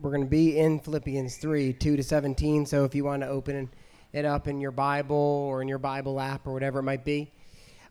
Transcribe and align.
we're 0.00 0.10
going 0.10 0.24
to 0.24 0.30
be 0.30 0.58
in 0.58 0.80
Philippians 0.80 1.36
3 1.36 1.74
2 1.74 1.96
to 1.96 2.02
17. 2.02 2.66
So 2.66 2.84
if 2.84 2.94
you 2.94 3.04
want 3.04 3.22
to 3.22 3.28
open 3.28 3.68
it 4.12 4.24
up 4.24 4.48
in 4.48 4.60
your 4.60 4.70
Bible 4.70 5.16
or 5.16 5.62
in 5.62 5.68
your 5.68 5.78
Bible 5.78 6.20
app 6.20 6.46
or 6.46 6.52
whatever 6.52 6.80
it 6.80 6.84
might 6.84 7.04
be. 7.04 7.30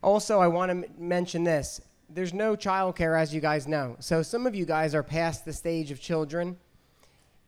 Also, 0.01 0.39
I 0.39 0.47
want 0.47 0.69
to 0.69 0.87
m- 0.87 0.93
mention 0.97 1.43
this 1.43 1.81
there's 2.09 2.33
no 2.33 2.55
childcare, 2.55 3.19
as 3.19 3.33
you 3.33 3.39
guys 3.39 3.67
know. 3.67 3.95
So 3.99 4.23
some 4.23 4.47
of 4.47 4.55
you 4.55 4.65
guys 4.65 4.95
are 4.95 5.03
past 5.03 5.45
the 5.45 5.53
stage 5.53 5.91
of 5.91 6.01
children. 6.01 6.57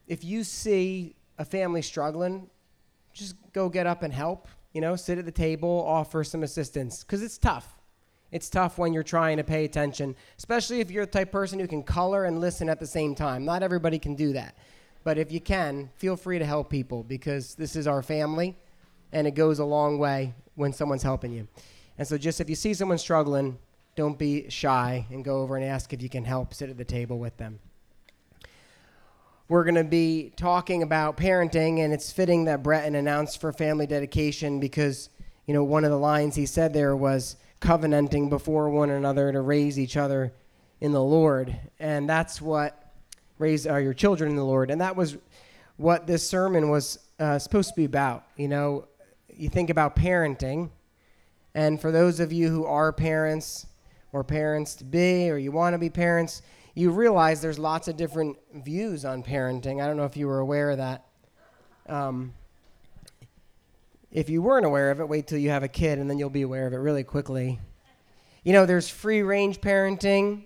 If 0.07 0.23
you 0.23 0.43
see 0.43 1.15
a 1.39 1.45
family 1.45 1.81
struggling, 1.81 2.47
just 3.11 3.35
go 3.53 3.69
get 3.69 3.87
up 3.87 4.03
and 4.03 4.13
help. 4.13 4.47
You 4.73 4.81
know, 4.81 4.95
sit 4.95 5.17
at 5.17 5.25
the 5.25 5.31
table, 5.31 5.83
offer 5.87 6.23
some 6.23 6.43
assistance, 6.43 7.03
because 7.03 7.23
it's 7.23 7.37
tough. 7.37 7.80
It's 8.31 8.49
tough 8.49 8.77
when 8.77 8.93
you're 8.93 9.03
trying 9.03 9.37
to 9.37 9.43
pay 9.43 9.65
attention, 9.65 10.15
especially 10.37 10.79
if 10.79 10.89
you're 10.89 11.05
the 11.05 11.11
type 11.11 11.31
person 11.31 11.59
who 11.59 11.67
can 11.67 11.83
color 11.83 12.25
and 12.25 12.39
listen 12.39 12.69
at 12.69 12.79
the 12.79 12.87
same 12.87 13.13
time. 13.13 13.43
Not 13.43 13.61
everybody 13.61 13.99
can 13.99 14.15
do 14.15 14.33
that. 14.33 14.55
But 15.03 15.17
if 15.17 15.31
you 15.31 15.41
can, 15.41 15.89
feel 15.95 16.15
free 16.15 16.39
to 16.39 16.45
help 16.45 16.69
people 16.69 17.03
because 17.03 17.55
this 17.55 17.75
is 17.75 17.87
our 17.87 18.01
family 18.01 18.55
and 19.11 19.27
it 19.27 19.31
goes 19.31 19.59
a 19.59 19.65
long 19.65 19.97
way 19.97 20.33
when 20.55 20.71
someone's 20.71 21.03
helping 21.03 21.33
you. 21.33 21.47
And 21.97 22.07
so, 22.07 22.17
just 22.17 22.39
if 22.39 22.49
you 22.49 22.55
see 22.55 22.73
someone 22.73 22.97
struggling, 22.97 23.57
don't 23.95 24.17
be 24.17 24.49
shy 24.49 25.05
and 25.11 25.25
go 25.25 25.41
over 25.41 25.57
and 25.57 25.65
ask 25.65 25.91
if 25.91 26.01
you 26.01 26.09
can 26.09 26.23
help 26.23 26.53
sit 26.53 26.69
at 26.69 26.77
the 26.77 26.85
table 26.85 27.19
with 27.19 27.35
them. 27.37 27.59
We're 29.49 29.65
going 29.65 29.75
to 29.75 29.83
be 29.83 30.31
talking 30.37 30.81
about 30.81 31.17
parenting, 31.17 31.79
and 31.79 31.91
it's 31.91 32.09
fitting 32.09 32.45
that 32.45 32.63
Breton 32.63 32.95
announced 32.95 33.41
for 33.41 33.51
family 33.51 33.85
dedication 33.85 34.61
because, 34.61 35.09
you 35.45 35.53
know, 35.53 35.63
one 35.63 35.83
of 35.83 35.91
the 35.91 35.97
lines 35.97 36.35
he 36.35 36.45
said 36.45 36.71
there 36.71 36.95
was 36.95 37.35
covenanting 37.61 38.29
before 38.29 38.69
one 38.69 38.89
another 38.89 39.31
to 39.31 39.39
raise 39.39 39.79
each 39.79 39.95
other 39.95 40.33
in 40.81 40.91
the 40.91 41.01
Lord. 41.01 41.57
And 41.79 42.09
that's 42.09 42.41
what 42.41 42.93
raise 43.39 43.65
uh, 43.65 43.77
your 43.77 43.93
children 43.93 44.29
in 44.29 44.35
the 44.35 44.43
Lord. 44.43 44.69
And 44.69 44.81
that 44.81 44.97
was 44.97 45.17
what 45.77 46.05
this 46.05 46.27
sermon 46.27 46.69
was 46.69 46.99
uh, 47.19 47.39
supposed 47.39 47.69
to 47.69 47.75
be 47.75 47.85
about. 47.85 48.25
You 48.35 48.49
know, 48.49 48.87
you 49.33 49.47
think 49.47 49.69
about 49.69 49.95
parenting, 49.95 50.69
and 51.55 51.79
for 51.79 51.91
those 51.91 52.19
of 52.19 52.33
you 52.33 52.49
who 52.49 52.65
are 52.65 52.91
parents, 52.91 53.65
or 54.13 54.23
parents 54.23 54.75
to 54.75 54.83
be 54.83 55.29
or 55.29 55.37
you 55.37 55.51
want 55.51 55.73
to 55.73 55.77
be 55.77 55.89
parents, 55.89 56.41
you 56.75 56.91
realize 56.91 57.41
there's 57.41 57.59
lots 57.59 57.87
of 57.87 57.97
different 57.97 58.37
views 58.55 59.05
on 59.05 59.23
parenting. 59.23 59.81
I 59.81 59.87
don't 59.87 59.97
know 59.97 60.05
if 60.05 60.17
you 60.17 60.27
were 60.27 60.39
aware 60.39 60.71
of 60.71 60.77
that. 60.77 61.05
Um, 61.87 62.33
if 64.11 64.29
you 64.29 64.41
weren't 64.41 64.65
aware 64.65 64.91
of 64.91 64.99
it, 64.99 65.07
wait 65.07 65.27
till 65.27 65.37
you 65.37 65.49
have 65.49 65.63
a 65.63 65.67
kid 65.67 65.99
and 65.99 66.09
then 66.09 66.19
you'll 66.19 66.29
be 66.29 66.41
aware 66.41 66.67
of 66.67 66.73
it 66.73 66.77
really 66.77 67.03
quickly. 67.03 67.59
You 68.43 68.53
know, 68.53 68.65
there's 68.65 68.89
free 68.89 69.21
range 69.21 69.61
parenting. 69.61 70.43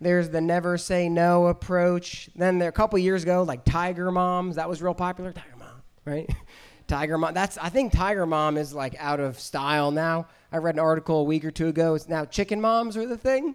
There's 0.00 0.28
the 0.28 0.40
never 0.40 0.76
say 0.76 1.08
no 1.08 1.46
approach. 1.46 2.28
Then 2.36 2.58
there 2.58 2.68
a 2.68 2.72
couple 2.72 2.98
years 2.98 3.22
ago, 3.22 3.42
like 3.42 3.64
Tiger 3.64 4.10
Moms, 4.10 4.56
that 4.56 4.68
was 4.68 4.82
real 4.82 4.94
popular. 4.94 5.32
Tiger 5.32 5.56
Mom, 5.58 5.82
right? 6.04 6.28
Tiger 6.86 7.16
Mom. 7.16 7.32
That's 7.32 7.56
I 7.58 7.70
think 7.70 7.92
Tiger 7.92 8.26
Mom 8.26 8.58
is 8.58 8.74
like 8.74 8.94
out 8.98 9.20
of 9.20 9.40
style 9.40 9.90
now. 9.90 10.26
I 10.52 10.58
read 10.58 10.74
an 10.74 10.80
article 10.80 11.20
a 11.20 11.24
week 11.24 11.44
or 11.44 11.50
two 11.50 11.68
ago. 11.68 11.94
It's 11.94 12.08
now 12.08 12.24
chicken 12.24 12.60
moms 12.60 12.96
are 12.96 13.06
the 13.06 13.16
thing. 13.16 13.54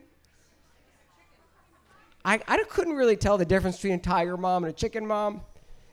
I, 2.23 2.39
I 2.47 2.63
couldn't 2.69 2.93
really 2.93 3.15
tell 3.15 3.37
the 3.37 3.45
difference 3.45 3.77
between 3.77 3.93
a 3.93 3.97
tiger 3.97 4.37
mom 4.37 4.63
and 4.63 4.71
a 4.71 4.75
chicken 4.75 5.07
mom, 5.07 5.41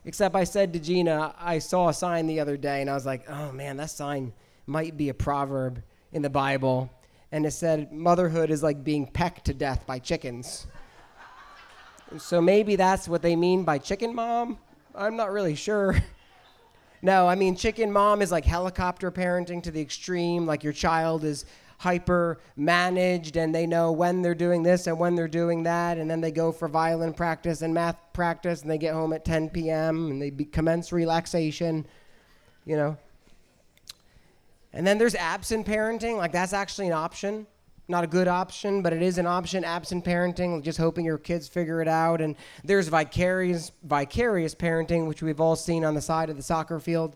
except 0.05 0.35
I 0.35 0.43
said 0.43 0.73
to 0.73 0.79
Gina, 0.79 1.35
I 1.39 1.59
saw 1.59 1.89
a 1.89 1.93
sign 1.93 2.27
the 2.27 2.39
other 2.39 2.57
day, 2.57 2.81
and 2.81 2.89
I 2.89 2.93
was 2.93 3.05
like, 3.05 3.29
oh 3.29 3.51
man, 3.51 3.77
that 3.77 3.89
sign 3.89 4.33
might 4.65 4.97
be 4.97 5.09
a 5.09 5.13
proverb 5.13 5.81
in 6.11 6.21
the 6.21 6.29
Bible. 6.29 6.89
And 7.31 7.45
it 7.45 7.51
said, 7.51 7.91
motherhood 7.91 8.49
is 8.49 8.63
like 8.63 8.83
being 8.83 9.05
pecked 9.05 9.45
to 9.45 9.53
death 9.53 9.85
by 9.85 9.99
chickens. 9.99 10.67
so 12.17 12.41
maybe 12.41 12.75
that's 12.75 13.07
what 13.07 13.21
they 13.21 13.35
mean 13.35 13.63
by 13.63 13.77
chicken 13.77 14.15
mom. 14.15 14.57
I'm 14.95 15.15
not 15.15 15.31
really 15.31 15.55
sure. 15.55 15.95
No, 17.01 17.27
I 17.29 17.35
mean, 17.35 17.55
chicken 17.55 17.91
mom 17.91 18.21
is 18.21 18.31
like 18.31 18.43
helicopter 18.43 19.09
parenting 19.09 19.63
to 19.63 19.71
the 19.71 19.79
extreme. 19.79 20.45
Like 20.45 20.63
your 20.65 20.73
child 20.73 21.23
is 21.23 21.45
hyper 21.79 22.39
managed 22.55 23.37
and 23.37 23.53
they 23.55 23.65
know 23.65 23.91
when 23.91 24.21
they're 24.21 24.35
doing 24.35 24.61
this 24.61 24.85
and 24.85 24.99
when 24.99 25.15
they're 25.15 25.27
doing 25.27 25.63
that. 25.63 25.97
And 25.97 26.09
then 26.09 26.21
they 26.21 26.31
go 26.31 26.51
for 26.51 26.67
violin 26.67 27.13
practice 27.13 27.61
and 27.61 27.73
math 27.73 27.97
practice 28.13 28.61
and 28.61 28.69
they 28.69 28.77
get 28.77 28.93
home 28.93 29.11
at 29.13 29.25
10 29.25 29.49
p.m. 29.49 30.11
and 30.11 30.21
they 30.21 30.29
be- 30.29 30.45
commence 30.45 30.91
relaxation, 30.91 31.87
you 32.65 32.75
know. 32.75 32.97
And 34.73 34.85
then 34.85 34.97
there's 34.97 35.15
absent 35.15 35.65
parenting. 35.65 36.17
Like 36.17 36.31
that's 36.31 36.53
actually 36.53 36.87
an 36.87 36.93
option 36.93 37.47
not 37.89 38.03
a 38.03 38.07
good 38.07 38.27
option, 38.27 38.83
but 38.83 38.93
it 38.93 39.01
is 39.01 39.17
an 39.17 39.25
option. 39.25 39.63
Absent 39.63 40.05
parenting, 40.05 40.61
just 40.63 40.77
hoping 40.77 41.03
your 41.03 41.17
kids 41.17 41.47
figure 41.47 41.81
it 41.81 41.87
out. 41.87 42.21
And 42.21 42.35
there's 42.63 42.87
vicarious 42.87 43.71
vicarious 43.83 44.53
parenting, 44.53 45.07
which 45.07 45.23
we've 45.23 45.41
all 45.41 45.55
seen 45.55 45.83
on 45.83 45.95
the 45.95 46.01
side 46.01 46.29
of 46.29 46.37
the 46.37 46.43
soccer 46.43 46.79
field. 46.79 47.15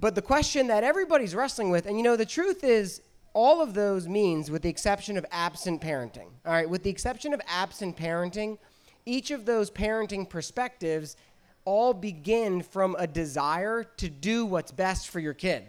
But 0.00 0.14
the 0.14 0.22
question 0.22 0.68
that 0.68 0.84
everybody's 0.84 1.34
wrestling 1.34 1.70
with, 1.70 1.86
and 1.86 1.96
you 1.96 2.02
know, 2.02 2.16
the 2.16 2.26
truth 2.26 2.62
is, 2.62 3.02
all 3.34 3.60
of 3.60 3.74
those 3.74 4.08
means, 4.08 4.50
with 4.50 4.62
the 4.62 4.68
exception 4.68 5.16
of 5.16 5.24
absent 5.30 5.80
parenting. 5.80 6.28
All 6.44 6.52
right, 6.52 6.68
with 6.68 6.82
the 6.82 6.90
exception 6.90 7.32
of 7.34 7.40
absent 7.46 7.96
parenting, 7.96 8.58
each 9.06 9.30
of 9.30 9.44
those 9.44 9.70
parenting 9.70 10.28
perspectives 10.28 11.16
all 11.64 11.92
begin 11.92 12.62
from 12.62 12.96
a 12.98 13.06
desire 13.06 13.84
to 13.98 14.08
do 14.08 14.46
what's 14.46 14.72
best 14.72 15.08
for 15.08 15.20
your 15.20 15.34
kid. 15.34 15.62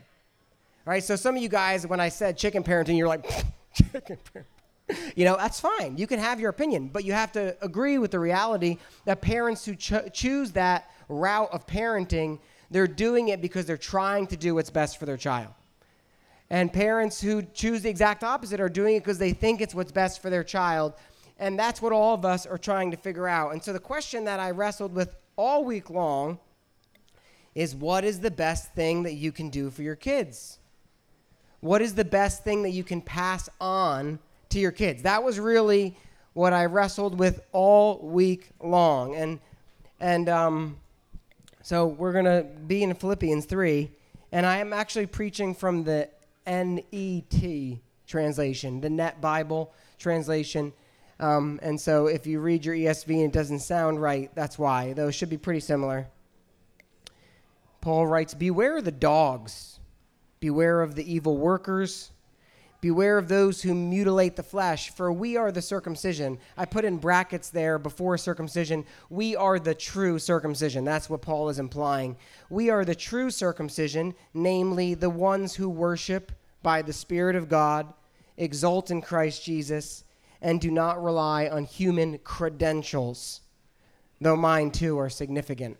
All 0.87 0.91
right, 0.91 1.03
so 1.03 1.15
some 1.15 1.35
of 1.35 1.41
you 1.41 1.49
guys, 1.49 1.85
when 1.85 1.99
I 1.99 2.09
said 2.09 2.37
chicken 2.37 2.63
parenting, 2.63 2.97
you're 2.97 3.07
like, 3.07 3.25
chicken 3.73 4.17
parenting. 4.33 4.45
You 5.15 5.25
know, 5.25 5.37
that's 5.37 5.59
fine. 5.59 5.97
You 5.97 6.07
can 6.07 6.19
have 6.19 6.39
your 6.39 6.49
opinion, 6.49 6.89
but 6.91 7.05
you 7.05 7.13
have 7.13 7.31
to 7.33 7.55
agree 7.61 7.97
with 7.99 8.11
the 8.11 8.19
reality 8.19 8.77
that 9.05 9.21
parents 9.21 9.63
who 9.63 9.75
cho- 9.75 10.07
choose 10.09 10.51
that 10.53 10.89
route 11.09 11.49
of 11.51 11.67
parenting, 11.67 12.39
they're 12.71 12.87
doing 12.87 13.29
it 13.29 13.41
because 13.41 13.65
they're 13.65 13.77
trying 13.77 14.27
to 14.27 14.37
do 14.37 14.55
what's 14.55 14.69
best 14.69 14.99
for 14.99 15.05
their 15.05 15.17
child. 15.17 15.53
And 16.49 16.71
parents 16.73 17.21
who 17.21 17.43
choose 17.43 17.81
the 17.81 17.89
exact 17.89 18.23
opposite 18.23 18.59
are 18.59 18.69
doing 18.69 18.95
it 18.95 18.99
because 19.01 19.19
they 19.19 19.33
think 19.33 19.61
it's 19.61 19.75
what's 19.75 19.91
best 19.91 20.21
for 20.21 20.29
their 20.29 20.43
child. 20.43 20.93
And 21.37 21.57
that's 21.57 21.81
what 21.81 21.93
all 21.93 22.15
of 22.15 22.25
us 22.25 22.45
are 22.45 22.57
trying 22.57 22.91
to 22.91 22.97
figure 22.97 23.27
out. 23.27 23.53
And 23.53 23.63
so 23.63 23.71
the 23.71 23.79
question 23.79 24.25
that 24.25 24.39
I 24.39 24.51
wrestled 24.51 24.93
with 24.93 25.15
all 25.35 25.63
week 25.63 25.89
long 25.89 26.39
is 27.55 27.75
what 27.75 28.03
is 28.03 28.19
the 28.19 28.31
best 28.31 28.73
thing 28.73 29.03
that 29.03 29.13
you 29.13 29.31
can 29.31 29.49
do 29.49 29.69
for 29.69 29.83
your 29.83 29.95
kids? 29.95 30.59
What 31.61 31.81
is 31.81 31.93
the 31.93 32.05
best 32.05 32.43
thing 32.43 32.63
that 32.63 32.69
you 32.71 32.83
can 32.83 33.01
pass 33.01 33.49
on 33.59 34.19
to 34.49 34.59
your 34.59 34.71
kids? 34.71 35.03
That 35.03 35.23
was 35.23 35.39
really 35.39 35.95
what 36.33 36.53
I 36.53 36.65
wrestled 36.65 37.17
with 37.19 37.41
all 37.51 37.99
week 37.99 38.49
long. 38.61 39.15
And, 39.15 39.39
and 39.99 40.29
um, 40.29 40.77
so 41.61 41.87
we're 41.87 42.13
going 42.13 42.25
to 42.25 42.45
be 42.67 42.83
in 42.83 42.93
Philippians 42.93 43.45
3. 43.45 43.91
And 44.31 44.45
I 44.45 44.57
am 44.57 44.73
actually 44.73 45.07
preaching 45.07 45.53
from 45.53 45.83
the 45.83 46.09
NET 46.45 47.79
translation, 48.07 48.81
the 48.81 48.89
Net 48.89 49.21
Bible 49.21 49.73
translation. 49.97 50.73
Um, 51.19 51.59
and 51.61 51.79
so 51.79 52.07
if 52.07 52.25
you 52.25 52.39
read 52.39 52.63
your 52.63 52.75
ESV 52.75 53.13
and 53.13 53.25
it 53.25 53.33
doesn't 53.33 53.59
sound 53.59 54.01
right, 54.01 54.33
that's 54.35 54.57
why. 54.57 54.93
Those 54.93 55.15
should 55.15 55.29
be 55.29 55.37
pretty 55.37 55.59
similar. 55.59 56.07
Paul 57.81 58.07
writes 58.07 58.33
Beware 58.33 58.81
the 58.81 58.91
dogs 58.91 59.79
Beware 60.39 60.81
of 60.81 60.95
the 60.95 61.11
evil 61.11 61.37
workers. 61.37 62.11
Beware 62.81 63.17
of 63.17 63.27
those 63.27 63.61
who 63.61 63.75
mutilate 63.75 64.37
the 64.37 64.43
flesh, 64.43 64.89
for 64.91 65.11
we 65.11 65.35
are 65.35 65.51
the 65.51 65.61
circumcision. 65.61 66.39
I 66.55 66.65
put 66.65 66.85
in 66.85 66.97
brackets 66.97 67.49
there 67.49 67.77
before 67.77 68.17
circumcision. 68.17 68.85
We 69.09 69.35
are 69.35 69.59
the 69.59 69.75
true 69.75 70.17
circumcision. 70.17 70.85
That's 70.85 71.09
what 71.09 71.21
Paul 71.21 71.49
is 71.49 71.59
implying. 71.59 72.15
We 72.49 72.69
are 72.69 72.85
the 72.85 72.95
true 72.95 73.31
circumcision, 73.31 74.15
namely 74.33 74.93
the 74.93 75.09
ones 75.09 75.55
who 75.55 75.67
worship 75.67 76.31
by 76.63 76.81
the 76.81 76.93
Spirit 76.93 77.35
of 77.35 77.49
God, 77.49 77.93
exult 78.37 78.91
in 78.91 79.01
Christ 79.01 79.43
Jesus, 79.43 80.05
and 80.41 80.61
do 80.61 80.71
not 80.71 81.03
rely 81.03 81.49
on 81.49 81.65
human 81.65 82.17
credentials, 82.19 83.41
though 84.21 84.37
mine 84.37 84.71
too 84.71 84.97
are 84.97 85.09
significant. 85.09 85.77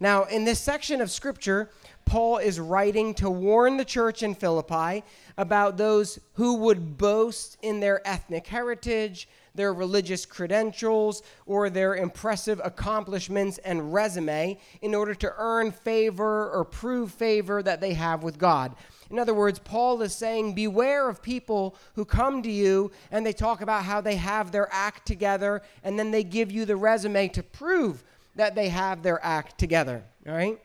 Now, 0.00 0.24
in 0.24 0.44
this 0.44 0.60
section 0.60 1.00
of 1.00 1.10
Scripture, 1.10 1.70
Paul 2.04 2.38
is 2.38 2.60
writing 2.60 3.14
to 3.14 3.30
warn 3.30 3.76
the 3.76 3.84
church 3.84 4.22
in 4.22 4.34
Philippi 4.34 5.04
about 5.38 5.76
those 5.76 6.18
who 6.34 6.54
would 6.58 6.98
boast 6.98 7.56
in 7.62 7.80
their 7.80 8.06
ethnic 8.06 8.46
heritage, 8.46 9.28
their 9.54 9.72
religious 9.72 10.26
credentials, 10.26 11.22
or 11.46 11.70
their 11.70 11.96
impressive 11.96 12.60
accomplishments 12.62 13.58
and 13.58 13.92
resume 13.94 14.58
in 14.82 14.94
order 14.94 15.14
to 15.14 15.32
earn 15.38 15.70
favor 15.70 16.50
or 16.50 16.64
prove 16.64 17.12
favor 17.12 17.62
that 17.62 17.80
they 17.80 17.94
have 17.94 18.22
with 18.22 18.38
God. 18.38 18.74
In 19.10 19.18
other 19.18 19.34
words, 19.34 19.58
Paul 19.58 20.02
is 20.02 20.14
saying, 20.14 20.54
Beware 20.54 21.08
of 21.08 21.22
people 21.22 21.76
who 21.94 22.04
come 22.04 22.42
to 22.42 22.50
you 22.50 22.90
and 23.10 23.24
they 23.24 23.32
talk 23.32 23.60
about 23.60 23.84
how 23.84 24.00
they 24.00 24.16
have 24.16 24.50
their 24.50 24.68
act 24.72 25.06
together, 25.06 25.62
and 25.82 25.98
then 25.98 26.10
they 26.10 26.24
give 26.24 26.50
you 26.50 26.64
the 26.64 26.76
resume 26.76 27.28
to 27.28 27.42
prove 27.42 28.02
that 28.36 28.54
they 28.54 28.68
have 28.68 29.02
their 29.02 29.24
act 29.24 29.58
together. 29.58 30.02
All 30.26 30.34
right? 30.34 30.58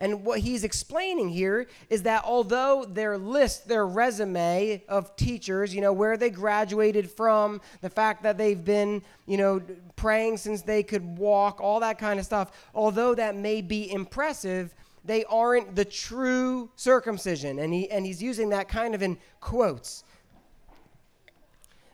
And 0.00 0.24
what 0.24 0.40
he's 0.40 0.64
explaining 0.64 1.28
here 1.28 1.66
is 1.90 2.04
that 2.04 2.24
although 2.24 2.86
their 2.86 3.18
list, 3.18 3.68
their 3.68 3.86
resume 3.86 4.82
of 4.88 5.14
teachers, 5.14 5.74
you 5.74 5.82
know, 5.82 5.92
where 5.92 6.16
they 6.16 6.30
graduated 6.30 7.10
from, 7.10 7.60
the 7.82 7.90
fact 7.90 8.22
that 8.22 8.38
they've 8.38 8.64
been, 8.64 9.02
you 9.26 9.36
know, 9.36 9.60
praying 9.96 10.38
since 10.38 10.62
they 10.62 10.82
could 10.82 11.18
walk, 11.18 11.60
all 11.60 11.80
that 11.80 11.98
kind 11.98 12.18
of 12.18 12.24
stuff, 12.24 12.50
although 12.74 13.14
that 13.14 13.36
may 13.36 13.60
be 13.60 13.92
impressive, 13.92 14.74
they 15.04 15.22
aren't 15.24 15.76
the 15.76 15.84
true 15.84 16.70
circumcision. 16.76 17.58
And, 17.58 17.74
he, 17.74 17.90
and 17.90 18.06
he's 18.06 18.22
using 18.22 18.48
that 18.50 18.68
kind 18.68 18.94
of 18.94 19.02
in 19.02 19.18
quotes, 19.40 20.02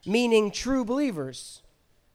meaning 0.07 0.53
true 0.53 0.85
believers 0.85 1.63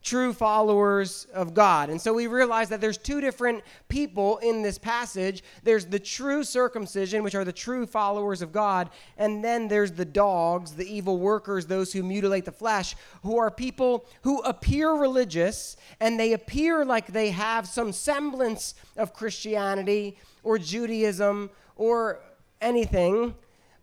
true 0.02 0.34
followers 0.34 1.28
of 1.34 1.54
God. 1.54 1.90
And 1.90 2.02
so 2.02 2.14
we 2.14 2.28
realize 2.28 2.70
that 2.70 2.82
there's 2.82 2.98
two 2.98 3.22
different 3.22 3.64
people 3.88 4.38
in 4.38 4.62
this 4.62 4.78
passage. 4.78 5.44
There's 5.64 5.86
the 5.86 6.00
true 6.00 6.44
circumcision, 6.44 7.22
which 7.24 7.36
are 7.36 7.46
the 7.46 7.52
true 7.52 7.86
followers 7.86 8.42
of 8.42 8.52
God, 8.52 8.90
and 9.18 9.44
then 9.44 9.68
there's 9.68 9.92
the 9.92 10.06
dogs, 10.06 10.74
the 10.74 10.92
evil 10.92 11.20
workers, 11.20 11.68
those 11.68 11.94
who 11.94 12.02
mutilate 12.02 12.46
the 12.46 12.52
flesh, 12.52 12.96
who 13.22 13.38
are 13.38 13.52
people 13.52 14.06
who 14.24 14.40
appear 14.42 14.92
religious 14.92 15.78
and 16.00 16.20
they 16.20 16.34
appear 16.34 16.84
like 16.84 17.08
they 17.08 17.30
have 17.30 17.68
some 17.68 17.92
semblance 17.92 18.74
of 18.98 19.14
Christianity 19.14 20.18
or 20.44 20.58
Judaism 20.58 21.50
or 21.76 22.20
anything 22.60 23.36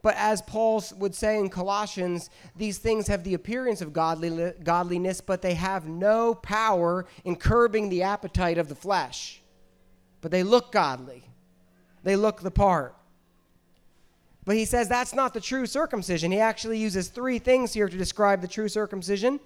but 0.08 0.16
as 0.16 0.40
Paul 0.40 0.82
would 0.96 1.14
say 1.14 1.38
in 1.38 1.50
Colossians, 1.50 2.30
these 2.56 2.78
things 2.78 3.08
have 3.08 3.24
the 3.24 3.34
appearance 3.34 3.82
of 3.82 3.92
godly, 3.92 4.54
godliness, 4.64 5.20
but 5.20 5.42
they 5.42 5.52
have 5.52 5.86
no 5.86 6.34
power 6.34 7.04
in 7.26 7.36
curbing 7.36 7.90
the 7.90 8.04
appetite 8.04 8.56
of 8.56 8.70
the 8.70 8.74
flesh. 8.74 9.42
But 10.22 10.30
they 10.30 10.42
look 10.42 10.72
godly, 10.72 11.24
they 12.04 12.16
look 12.16 12.40
the 12.40 12.50
part. 12.50 12.96
But 14.46 14.56
he 14.56 14.64
says 14.64 14.88
that's 14.88 15.12
not 15.12 15.34
the 15.34 15.42
true 15.42 15.66
circumcision. 15.66 16.32
He 16.32 16.40
actually 16.40 16.78
uses 16.78 17.08
three 17.08 17.38
things 17.38 17.74
here 17.74 17.86
to 17.86 17.96
describe 17.98 18.40
the 18.40 18.48
true 18.48 18.70
circumcision 18.70 19.40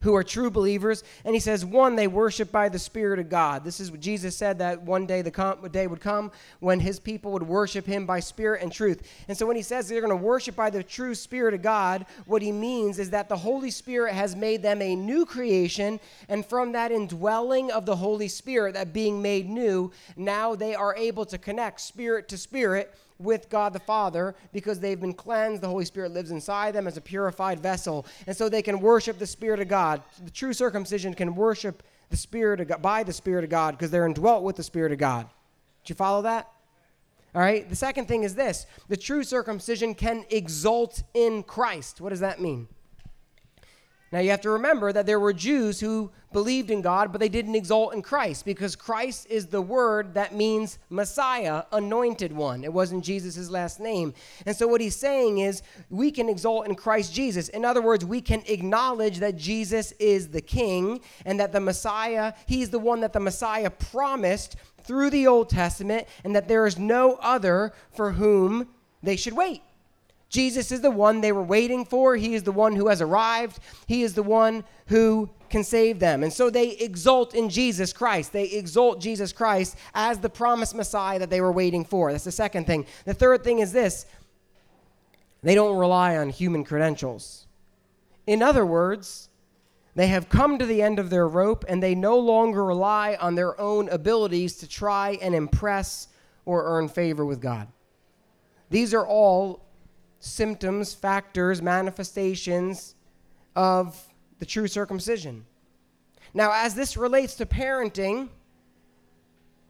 who 0.00 0.14
are 0.14 0.24
true 0.24 0.50
believers. 0.50 1.04
And 1.24 1.34
he 1.34 1.40
says, 1.40 1.64
one, 1.64 1.96
they 1.96 2.06
worship 2.06 2.52
by 2.52 2.68
the 2.68 2.78
Spirit 2.78 3.18
of 3.18 3.28
God. 3.28 3.64
This 3.64 3.80
is 3.80 3.90
what 3.90 4.00
Jesus 4.00 4.36
said 4.36 4.58
that 4.58 4.82
one 4.82 5.06
day 5.06 5.22
the 5.22 5.30
com- 5.30 5.66
day 5.68 5.86
would 5.86 6.00
come 6.00 6.30
when 6.60 6.80
his 6.80 6.98
people 6.98 7.32
would 7.32 7.42
worship 7.42 7.86
him 7.86 8.06
by 8.06 8.20
spirit 8.20 8.62
and 8.62 8.72
truth. 8.72 9.02
And 9.28 9.36
so 9.36 9.46
when 9.46 9.56
he 9.56 9.62
says 9.62 9.88
they're 9.88 10.00
going 10.00 10.10
to 10.10 10.16
worship 10.16 10.56
by 10.56 10.70
the 10.70 10.82
true 10.82 11.14
Spirit 11.14 11.54
of 11.54 11.62
God, 11.62 12.06
what 12.26 12.42
he 12.42 12.52
means 12.52 12.98
is 12.98 13.10
that 13.10 13.28
the 13.28 13.36
Holy 13.36 13.70
Spirit 13.70 14.14
has 14.14 14.36
made 14.36 14.62
them 14.62 14.82
a 14.82 14.94
new 14.94 15.26
creation. 15.26 16.00
And 16.28 16.44
from 16.44 16.72
that 16.72 16.92
indwelling 16.92 17.70
of 17.70 17.86
the 17.86 17.96
Holy 17.96 18.28
Spirit, 18.28 18.74
that 18.74 18.92
being 18.92 19.20
made 19.20 19.48
new, 19.48 19.90
now 20.16 20.54
they 20.54 20.74
are 20.74 20.94
able 20.96 21.26
to 21.26 21.38
connect 21.38 21.80
spirit 21.80 22.28
to 22.28 22.38
spirit 22.38 22.94
with 23.18 23.48
God 23.48 23.72
the 23.72 23.80
Father 23.80 24.34
because 24.52 24.80
they've 24.80 25.00
been 25.00 25.14
cleansed. 25.14 25.62
The 25.62 25.68
Holy 25.68 25.84
Spirit 25.84 26.12
lives 26.12 26.30
inside 26.30 26.74
them 26.74 26.86
as 26.86 26.96
a 26.96 27.00
purified 27.00 27.60
vessel. 27.60 28.06
And 28.26 28.36
so 28.36 28.48
they 28.48 28.62
can 28.62 28.80
worship 28.80 29.18
the 29.18 29.26
Spirit 29.26 29.60
of 29.60 29.68
God. 29.68 30.02
The 30.24 30.30
true 30.30 30.52
circumcision 30.52 31.14
can 31.14 31.34
worship 31.34 31.82
the 32.10 32.16
Spirit 32.16 32.60
of 32.60 32.68
God 32.68 32.82
by 32.82 33.02
the 33.02 33.12
Spirit 33.12 33.44
of 33.44 33.50
God 33.50 33.72
because 33.72 33.90
they're 33.90 34.06
indwelt 34.06 34.44
with 34.44 34.56
the 34.56 34.62
Spirit 34.62 34.92
of 34.92 34.98
God. 34.98 35.28
Did 35.84 35.90
you 35.90 35.94
follow 35.94 36.22
that? 36.22 36.48
All 37.34 37.42
right. 37.42 37.68
The 37.68 37.76
second 37.76 38.06
thing 38.06 38.22
is 38.22 38.34
this 38.34 38.66
the 38.88 38.96
true 38.96 39.22
circumcision 39.22 39.94
can 39.94 40.24
exult 40.30 41.02
in 41.14 41.42
Christ. 41.42 42.00
What 42.00 42.10
does 42.10 42.20
that 42.20 42.40
mean? 42.40 42.68
Now 44.10 44.20
you 44.20 44.30
have 44.30 44.40
to 44.42 44.50
remember 44.50 44.92
that 44.92 45.04
there 45.04 45.20
were 45.20 45.34
Jews 45.34 45.80
who 45.80 46.10
believed 46.32 46.70
in 46.70 46.80
God, 46.80 47.12
but 47.12 47.20
they 47.20 47.28
didn't 47.28 47.54
exalt 47.54 47.94
in 47.94 48.00
Christ 48.00 48.44
because 48.44 48.74
Christ 48.74 49.26
is 49.28 49.46
the 49.46 49.60
word 49.60 50.14
that 50.14 50.34
means 50.34 50.78
Messiah, 50.88 51.64
anointed 51.72 52.32
one. 52.32 52.64
It 52.64 52.72
wasn't 52.72 53.04
Jesus' 53.04 53.50
last 53.50 53.80
name. 53.80 54.14
And 54.46 54.56
so 54.56 54.66
what 54.66 54.80
he's 54.80 54.96
saying 54.96 55.38
is 55.38 55.62
we 55.90 56.10
can 56.10 56.28
exalt 56.28 56.66
in 56.66 56.74
Christ 56.74 57.12
Jesus. 57.14 57.48
In 57.50 57.64
other 57.64 57.82
words, 57.82 58.04
we 58.04 58.20
can 58.20 58.42
acknowledge 58.46 59.18
that 59.18 59.36
Jesus 59.36 59.92
is 59.92 60.28
the 60.28 60.40
king 60.40 61.00
and 61.26 61.38
that 61.40 61.52
the 61.52 61.60
Messiah, 61.60 62.32
he's 62.46 62.70
the 62.70 62.78
one 62.78 63.00
that 63.00 63.12
the 63.12 63.20
Messiah 63.20 63.70
promised 63.70 64.56
through 64.82 65.10
the 65.10 65.26
Old 65.26 65.50
Testament, 65.50 66.06
and 66.24 66.34
that 66.34 66.48
there 66.48 66.66
is 66.66 66.78
no 66.78 67.16
other 67.16 67.74
for 67.92 68.12
whom 68.12 68.68
they 69.02 69.16
should 69.16 69.34
wait. 69.34 69.60
Jesus 70.28 70.70
is 70.70 70.82
the 70.82 70.90
one 70.90 71.20
they 71.20 71.32
were 71.32 71.42
waiting 71.42 71.84
for. 71.84 72.16
He 72.16 72.34
is 72.34 72.42
the 72.42 72.52
one 72.52 72.76
who 72.76 72.88
has 72.88 73.00
arrived. 73.00 73.60
He 73.86 74.02
is 74.02 74.14
the 74.14 74.22
one 74.22 74.64
who 74.86 75.30
can 75.48 75.64
save 75.64 75.98
them. 75.98 76.22
And 76.22 76.32
so 76.32 76.50
they 76.50 76.72
exult 76.72 77.34
in 77.34 77.48
Jesus 77.48 77.92
Christ. 77.92 78.32
They 78.32 78.44
exalt 78.44 79.00
Jesus 79.00 79.32
Christ 79.32 79.76
as 79.94 80.18
the 80.18 80.28
promised 80.28 80.74
Messiah 80.74 81.18
that 81.18 81.30
they 81.30 81.40
were 81.40 81.52
waiting 81.52 81.84
for. 81.84 82.12
That's 82.12 82.24
the 82.24 82.32
second 82.32 82.66
thing. 82.66 82.86
The 83.06 83.14
third 83.14 83.42
thing 83.42 83.60
is 83.60 83.72
this 83.72 84.04
they 85.42 85.54
don't 85.54 85.78
rely 85.78 86.16
on 86.16 86.28
human 86.28 86.64
credentials. 86.64 87.46
In 88.26 88.42
other 88.42 88.66
words, 88.66 89.30
they 89.94 90.08
have 90.08 90.28
come 90.28 90.58
to 90.58 90.66
the 90.66 90.82
end 90.82 90.98
of 90.98 91.10
their 91.10 91.26
rope 91.26 91.64
and 91.68 91.82
they 91.82 91.94
no 91.94 92.18
longer 92.18 92.64
rely 92.64 93.16
on 93.20 93.34
their 93.34 93.58
own 93.58 93.88
abilities 93.88 94.58
to 94.58 94.68
try 94.68 95.18
and 95.22 95.34
impress 95.34 96.08
or 96.44 96.64
earn 96.64 96.88
favor 96.88 97.24
with 97.24 97.40
God. 97.40 97.68
These 98.70 98.92
are 98.92 99.06
all 99.06 99.64
symptoms, 100.20 100.94
factors, 100.94 101.62
manifestations 101.62 102.94
of 103.54 103.96
the 104.38 104.46
true 104.46 104.66
circumcision. 104.66 105.44
Now, 106.34 106.52
as 106.52 106.74
this 106.74 106.96
relates 106.96 107.34
to 107.36 107.46
parenting 107.46 108.28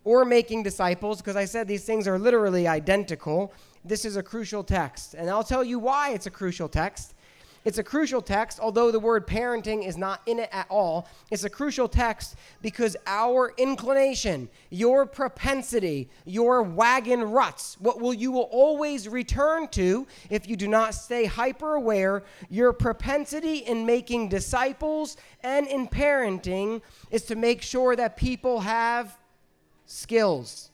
or 0.05 0.25
making 0.25 0.63
disciples, 0.63 1.19
because 1.19 1.37
I 1.37 1.45
said 1.45 1.69
these 1.69 1.85
things 1.85 2.09
are 2.09 2.19
literally 2.19 2.67
identical, 2.67 3.53
this 3.85 4.05
is 4.05 4.17
a 4.17 4.23
crucial 4.23 4.65
text. 4.65 5.15
And 5.15 5.31
I'll 5.31 5.45
tell 5.45 5.65
you 5.65 5.79
why 5.79 6.11
it's 6.11 6.27
a 6.27 6.31
crucial 6.31 6.69
text. 6.69 7.15
It's 7.65 7.79
a 7.79 7.83
crucial 7.83 8.23
text, 8.23 8.61
although 8.61 8.91
the 8.91 9.01
word 9.01 9.27
parenting 9.27 9.87
is 9.87 9.97
not 9.97 10.23
in 10.27 10.39
it 10.39 10.49
at 10.53 10.67
all. 10.71 11.09
It's 11.31 11.45
a 11.45 11.51
crucial 11.51 11.89
text 11.89 12.37
because 12.63 12.97
our 13.07 13.53
inclination, 13.57 14.49
your 14.71 15.07
propensity, 15.07 16.09
your 16.25 16.63
wagon 16.63 17.23
ruts, 17.23 17.77
what 17.81 18.01
will 18.01 18.15
you 18.15 18.31
will 18.31 18.49
always 18.53 19.09
return 19.09 19.69
to 19.69 20.07
if 20.31 20.49
you 20.49 20.57
do 20.57 20.69
not 20.69 20.95
stay 20.95 21.25
hyper 21.25 21.75
aware, 21.75 22.23
your 22.49 22.73
propensity 22.73 23.59
in 23.59 23.85
making 23.85 24.29
disciples 24.29 25.17
and 25.43 25.67
in 25.67 25.89
parenting 25.89 26.81
is 27.11 27.25
to 27.25 27.35
make 27.35 27.63
sure 27.63 27.97
that 27.97 28.17
people 28.17 28.61
have 28.61 29.19
skills. 29.87 30.71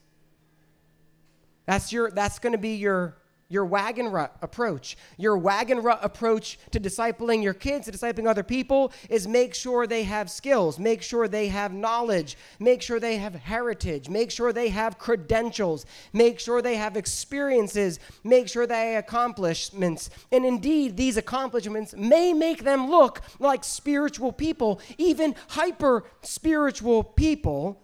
That's 1.67 1.93
your 1.93 2.11
that's 2.11 2.39
going 2.39 2.53
to 2.53 2.59
be 2.59 2.77
your 2.77 3.17
your 3.49 3.65
wagon 3.65 4.09
rut 4.09 4.37
approach. 4.43 4.97
Your 5.17 5.39
wagon 5.39 5.81
rut 5.81 6.01
approach 6.03 6.59
to 6.73 6.81
discipling 6.81 7.43
your 7.43 7.55
kids, 7.55 7.87
to 7.87 7.93
discipling 7.93 8.29
other 8.29 8.43
people, 8.43 8.93
is 9.09 9.29
make 9.29 9.55
sure 9.55 9.87
they 9.87 10.03
have 10.03 10.31
skills, 10.31 10.79
make 10.79 11.03
sure 11.03 11.29
they 11.29 11.49
have 11.49 11.73
knowledge, 11.73 12.37
make 12.59 12.83
sure 12.83 12.99
they 12.99 13.17
have 13.17 13.35
heritage, 13.35 14.09
make 14.09 14.31
sure 14.31 14.53
they 14.53 14.69
have 14.69 14.99
credentials, 14.99 15.87
make 16.13 16.41
sure 16.41 16.61
they 16.61 16.77
have 16.77 16.97
experiences, 16.97 18.01
make 18.25 18.49
sure 18.49 18.67
they 18.67 18.93
have 18.93 19.05
accomplishments. 19.05 20.11
And 20.33 20.45
indeed, 20.45 20.97
these 20.97 21.17
accomplishments 21.17 21.95
may 21.95 22.33
make 22.33 22.65
them 22.65 22.91
look 22.91 23.21
like 23.39 23.65
spiritual 23.65 24.33
people, 24.33 24.81
even 24.99 25.35
hyper 25.49 26.05
spiritual 26.23 27.05
people. 27.05 27.81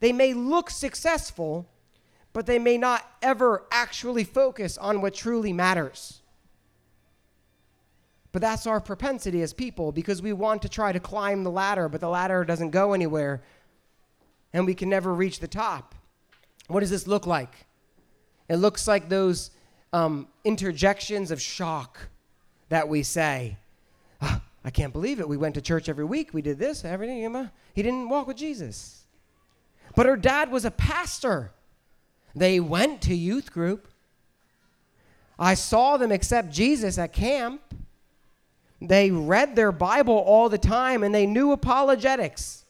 They 0.00 0.12
may 0.12 0.34
look 0.34 0.70
successful 0.70 1.68
but 2.32 2.46
they 2.46 2.58
may 2.58 2.78
not 2.78 3.08
ever 3.20 3.64
actually 3.70 4.24
focus 4.24 4.78
on 4.78 5.00
what 5.00 5.14
truly 5.14 5.52
matters. 5.52 6.22
But 8.32 8.40
that's 8.40 8.66
our 8.66 8.80
propensity 8.80 9.42
as 9.42 9.52
people 9.52 9.92
because 9.92 10.22
we 10.22 10.32
want 10.32 10.62
to 10.62 10.68
try 10.68 10.92
to 10.92 11.00
climb 11.00 11.44
the 11.44 11.50
ladder, 11.50 11.88
but 11.88 12.00
the 12.00 12.08
ladder 12.08 12.44
doesn't 12.44 12.70
go 12.70 12.94
anywhere 12.94 13.42
and 14.52 14.66
we 14.66 14.74
can 14.74 14.88
never 14.88 15.12
reach 15.12 15.40
the 15.40 15.48
top. 15.48 15.94
What 16.68 16.80
does 16.80 16.90
this 16.90 17.06
look 17.06 17.26
like? 17.26 17.66
It 18.48 18.56
looks 18.56 18.88
like 18.88 19.08
those 19.08 19.50
um, 19.92 20.28
interjections 20.44 21.30
of 21.30 21.40
shock 21.40 22.08
that 22.70 22.88
we 22.88 23.02
say. 23.02 23.58
Oh, 24.22 24.40
I 24.64 24.70
can't 24.70 24.92
believe 24.92 25.20
it. 25.20 25.28
We 25.28 25.36
went 25.36 25.54
to 25.56 25.60
church 25.60 25.88
every 25.88 26.04
week. 26.04 26.32
We 26.32 26.42
did 26.42 26.58
this, 26.58 26.84
everything. 26.84 27.50
He 27.74 27.82
didn't 27.82 28.08
walk 28.08 28.26
with 28.26 28.36
Jesus. 28.36 29.04
But 29.94 30.06
her 30.06 30.16
dad 30.16 30.50
was 30.50 30.64
a 30.64 30.70
pastor. 30.70 31.52
They 32.34 32.60
went 32.60 33.02
to 33.02 33.14
youth 33.14 33.52
group. 33.52 33.88
I 35.38 35.54
saw 35.54 35.96
them 35.96 36.12
accept 36.12 36.50
Jesus 36.50 36.98
at 36.98 37.12
camp. 37.12 37.60
They 38.80 39.10
read 39.10 39.54
their 39.54 39.72
Bible 39.72 40.16
all 40.16 40.48
the 40.48 40.58
time 40.58 41.02
and 41.02 41.14
they 41.14 41.26
knew 41.26 41.52
apologetics. 41.52 42.64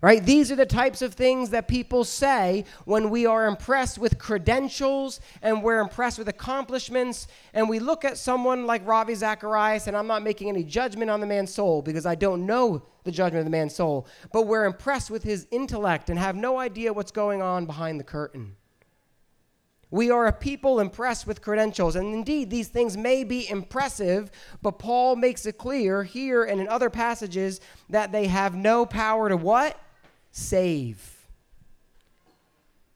Right? 0.00 0.22
These 0.22 0.52
are 0.52 0.56
the 0.56 0.66
types 0.66 1.00
of 1.00 1.14
things 1.14 1.48
that 1.50 1.66
people 1.66 2.04
say 2.04 2.66
when 2.84 3.08
we 3.08 3.24
are 3.24 3.46
impressed 3.46 3.96
with 3.96 4.18
credentials 4.18 5.18
and 5.40 5.62
we're 5.62 5.80
impressed 5.80 6.18
with 6.18 6.28
accomplishments. 6.28 7.26
And 7.54 7.70
we 7.70 7.78
look 7.78 8.04
at 8.04 8.18
someone 8.18 8.66
like 8.66 8.86
Ravi 8.86 9.14
Zacharias, 9.14 9.86
and 9.86 9.96
I'm 9.96 10.06
not 10.06 10.22
making 10.22 10.50
any 10.50 10.62
judgment 10.62 11.10
on 11.10 11.20
the 11.20 11.26
man's 11.26 11.54
soul 11.54 11.80
because 11.80 12.04
I 12.04 12.16
don't 12.16 12.44
know 12.44 12.82
the 13.04 13.12
judgment 13.12 13.40
of 13.40 13.44
the 13.46 13.50
man's 13.50 13.74
soul, 13.74 14.06
but 14.30 14.46
we're 14.46 14.66
impressed 14.66 15.10
with 15.10 15.22
his 15.22 15.46
intellect 15.50 16.10
and 16.10 16.18
have 16.18 16.36
no 16.36 16.58
idea 16.58 16.92
what's 16.92 17.10
going 17.10 17.40
on 17.40 17.64
behind 17.64 17.98
the 17.98 18.04
curtain. 18.04 18.56
We 19.94 20.10
are 20.10 20.26
a 20.26 20.32
people 20.32 20.80
impressed 20.80 21.24
with 21.24 21.40
credentials. 21.40 21.94
And 21.94 22.12
indeed, 22.12 22.50
these 22.50 22.66
things 22.66 22.96
may 22.96 23.22
be 23.22 23.48
impressive, 23.48 24.28
but 24.60 24.72
Paul 24.72 25.14
makes 25.14 25.46
it 25.46 25.56
clear 25.56 26.02
here 26.02 26.42
and 26.42 26.60
in 26.60 26.66
other 26.66 26.90
passages 26.90 27.60
that 27.90 28.10
they 28.10 28.26
have 28.26 28.56
no 28.56 28.86
power 28.86 29.28
to 29.28 29.36
what? 29.36 29.78
Save. 30.32 31.28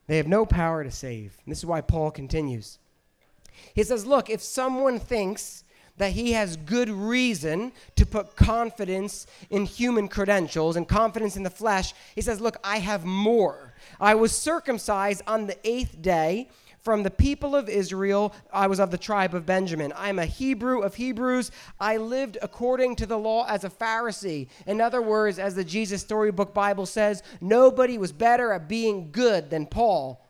They 0.07 0.17
have 0.17 0.27
no 0.27 0.45
power 0.45 0.83
to 0.83 0.91
save. 0.91 1.37
And 1.45 1.53
this 1.53 1.59
is 1.59 1.65
why 1.65 1.79
Paul 1.79 2.11
continues. 2.11 2.79
He 3.73 3.83
says, 3.83 4.05
Look, 4.05 4.29
if 4.29 4.41
someone 4.41 4.99
thinks 4.99 5.63
that 5.99 6.11
he 6.11 6.33
has 6.33 6.57
good 6.57 6.89
reason 6.89 7.71
to 7.95 8.05
put 8.05 8.35
confidence 8.35 9.25
in 9.49 9.63
human 9.63 10.09
credentials 10.09 10.75
and 10.75 10.85
confidence 10.85 11.37
in 11.37 11.43
the 11.43 11.49
flesh, 11.49 11.93
he 12.13 12.19
says, 12.19 12.41
Look, 12.41 12.57
I 12.61 12.79
have 12.79 13.05
more. 13.05 13.73
I 14.01 14.15
was 14.15 14.35
circumcised 14.35 15.21
on 15.25 15.47
the 15.47 15.55
eighth 15.63 16.01
day 16.01 16.49
from 16.81 17.03
the 17.03 17.11
people 17.11 17.55
of 17.55 17.69
Israel. 17.69 18.33
I 18.51 18.67
was 18.67 18.79
of 18.79 18.91
the 18.91 18.97
tribe 18.97 19.33
of 19.33 19.45
Benjamin. 19.45 19.91
I 19.93 20.09
am 20.09 20.19
a 20.19 20.25
Hebrew 20.25 20.81
of 20.81 20.95
Hebrews. 20.95 21.51
I 21.79 21.97
lived 21.97 22.37
according 22.41 22.95
to 22.97 23.05
the 23.05 23.17
law 23.17 23.45
as 23.47 23.63
a 23.63 23.69
Pharisee. 23.69 24.47
In 24.65 24.81
other 24.81 25.01
words, 25.01 25.39
as 25.39 25.55
the 25.55 25.63
Jesus 25.63 26.01
Storybook 26.01 26.53
Bible 26.53 26.85
says, 26.85 27.23
nobody 27.41 27.97
was 27.97 28.11
better 28.11 28.53
at 28.53 28.67
being 28.67 29.11
good 29.11 29.49
than 29.49 29.65
Paul, 29.65 30.25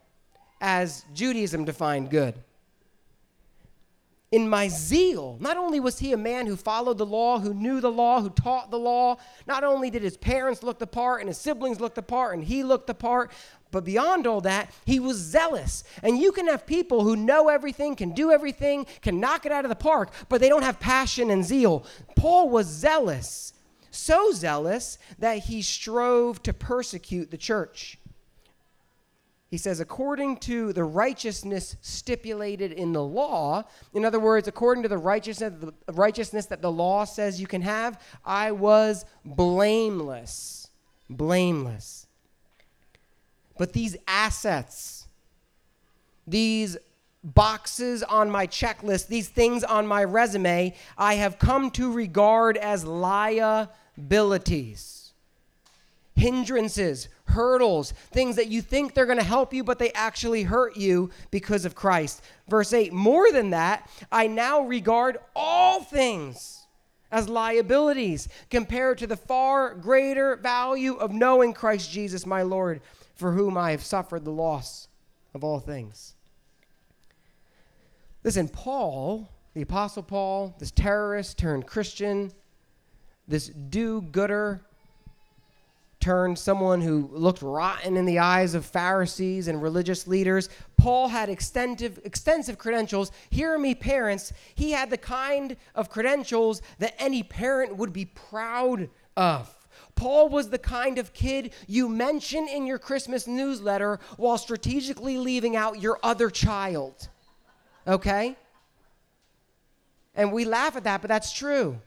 as 0.62 1.06
Judaism 1.14 1.66
defined 1.66 2.10
good 2.10 2.36
in 4.32 4.48
my 4.48 4.68
zeal. 4.68 5.38
Not 5.40 5.58
only 5.58 5.80
was 5.80 6.00
he 6.00 6.14
a 6.14 6.18
man 6.18 6.46
who 6.46 6.56
followed 6.56 7.00
the 7.00 7.06
law, 7.06 7.40
who 7.40 7.54
knew 7.54 7.82
the 7.82 7.92
law, 7.92 8.22
who 8.22 8.30
taught 8.30 8.70
the 8.70 8.78
law, 8.78 9.18
not 9.48 9.64
only 9.64 9.90
did 9.90 10.04
his 10.04 10.18
parents 10.18 10.62
look 10.62 10.78
the 10.78 10.88
part 10.88 11.22
and 11.22 11.28
his 11.28 11.38
siblings 11.38 11.80
look 11.80 11.96
the 11.96 12.04
part 12.04 12.36
and 12.36 12.44
he 12.44 12.64
looked 12.64 12.88
the 12.88 12.94
part, 12.94 13.32
but 13.72 13.86
beyond 13.86 14.26
all 14.26 14.42
that, 14.42 14.72
he 14.86 15.00
was 15.00 15.18
zealous. 15.18 15.84
And 16.02 16.18
you 16.18 16.32
can 16.32 16.48
have 16.48 16.66
people 16.66 17.04
who 17.04 17.16
know 17.16 17.50
everything, 17.50 17.96
can 17.96 18.12
do 18.12 18.32
everything, 18.32 18.86
can 19.02 19.20
knock 19.20 19.46
it 19.46 19.52
out 19.52 19.66
of 19.66 19.70
the 19.70 19.76
park, 19.76 20.12
but 20.28 20.42
they 20.42 20.50
don't 20.50 20.64
have 20.64 20.80
passion 20.80 21.30
and 21.30 21.46
zeal. 21.46 21.86
Paul 22.16 22.50
was 22.50 22.68
zealous, 22.68 23.54
so 23.92 24.32
zealous 24.32 24.98
that 25.20 25.40
he 25.40 25.62
strove 25.62 26.42
to 26.44 26.54
persecute 26.54 27.30
the 27.32 27.38
church. 27.38 27.98
He 29.50 29.58
says, 29.58 29.80
according 29.80 30.38
to 30.38 30.74
the 30.74 30.84
righteousness 30.84 31.76
stipulated 31.82 32.72
in 32.72 32.94
the 32.94 33.04
law, 33.04 33.64
in 33.94 34.06
other 34.06 34.20
words, 34.20 34.48
according 34.48 34.84
to 34.84 34.90
the 34.90 34.98
righteousness, 34.98 35.54
the 35.60 35.94
righteousness 35.94 36.46
that 36.48 36.62
the 36.62 36.72
law 36.72 37.04
says 37.04 37.42
you 37.42 37.48
can 37.48 37.64
have, 37.64 38.00
I 38.24 38.52
was 38.52 39.06
blameless. 39.26 40.70
Blameless. 41.10 42.06
But 43.60 43.74
these 43.74 43.96
assets, 44.08 45.06
these 46.26 46.78
boxes 47.24 48.02
on 48.02 48.32
my 48.32 48.48
checklist, 48.48 49.08
these 49.08 49.28
things 49.28 49.64
on 49.64 49.86
my 49.86 50.04
resume, 50.06 50.74
I 50.98 51.14
have 51.16 51.38
come 51.38 51.70
to 51.72 51.92
regard 51.92 52.56
as 52.58 52.86
liabilities 52.86 55.00
hindrances, 56.20 57.08
hurdles, 57.26 57.94
things 58.12 58.36
that 58.36 58.48
you 58.48 58.62
think 58.62 58.94
they're 58.94 59.06
going 59.06 59.18
to 59.18 59.24
help 59.24 59.54
you, 59.54 59.64
but 59.64 59.80
they 59.80 59.92
actually 59.94 60.44
hurt 60.44 60.76
you 60.76 61.10
because 61.32 61.66
of 61.66 61.76
Christ. 61.76 62.22
Verse 62.48 62.74
8 62.74 62.94
More 62.94 63.32
than 63.32 63.52
that, 63.52 63.90
I 64.12 64.28
now 64.28 64.62
regard 64.62 65.18
all 65.36 65.82
things 65.82 66.68
as 67.12 67.28
liabilities 67.28 68.28
compared 68.52 69.00
to 69.00 69.08
the 69.08 69.18
far 69.18 69.74
greater 69.74 70.36
value 70.36 70.96
of 70.96 71.12
knowing 71.12 71.54
Christ 71.54 71.92
Jesus, 71.92 72.26
my 72.26 72.44
Lord, 72.44 72.82
for 73.20 73.34
whom 73.34 73.58
I 73.58 73.72
have 73.72 73.84
suffered 73.84 74.24
the 74.24 74.32
loss 74.32 74.88
of 75.34 75.44
all 75.44 75.60
things. 75.60 76.16
Listen, 78.24 78.48
Paul, 78.48 79.30
the 79.54 79.62
Apostle 79.62 80.04
Paul, 80.04 80.56
this 80.58 80.72
terrorist 80.72 81.38
turned 81.38 81.68
Christian, 81.68 82.32
this 83.28 83.50
do 83.50 84.02
gooder 84.02 84.62
turned 86.00 86.40
someone 86.40 86.80
who 86.80 87.10
looked 87.12 87.42
rotten 87.42 87.98
in 87.98 88.06
the 88.06 88.20
eyes 88.20 88.54
of 88.54 88.66
Pharisees 88.66 89.50
and 89.50 89.62
religious 89.62 90.08
leaders. 90.08 90.48
Paul 90.78 91.10
had 91.10 91.28
extensive, 91.28 92.00
extensive 92.06 92.58
credentials. 92.58 93.12
Hear 93.30 93.58
me, 93.60 93.76
parents. 93.76 94.32
He 94.56 94.72
had 94.72 94.90
the 94.90 94.98
kind 94.98 95.58
of 95.76 95.90
credentials 95.90 96.62
that 96.78 96.96
any 96.98 97.22
parent 97.22 97.76
would 97.76 97.92
be 97.92 98.06
proud 98.06 98.90
of. 99.18 99.54
Paul 100.00 100.30
was 100.30 100.50
the 100.50 100.58
kind 100.58 100.98
of 100.98 101.12
kid 101.12 101.52
you 101.68 101.90
mention 101.90 102.48
in 102.48 102.66
your 102.66 102.80
Christmas 102.80 103.28
newsletter 103.28 104.00
while 104.16 104.38
strategically 104.38 105.18
leaving 105.18 105.58
out 105.58 105.82
your 105.82 106.00
other 106.02 106.30
child. 106.30 107.10
Okay? 107.86 108.38
And 110.16 110.32
we 110.32 110.46
laugh 110.46 110.78
at 110.78 110.86
that, 110.86 111.02
but 111.02 111.10
that's 111.10 111.34
true. 111.34 111.82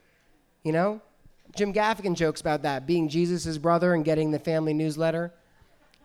You 0.63 0.73
know? 0.73 1.01
Jim 1.57 1.73
Gaffigan 1.73 2.15
jokes 2.15 2.43
about 2.43 2.61
that, 2.65 2.87
being 2.87 3.09
Jesus' 3.09 3.57
brother 3.57 3.95
and 3.95 4.05
getting 4.05 4.31
the 4.31 4.39
family 4.39 4.75
newsletter. 4.75 5.33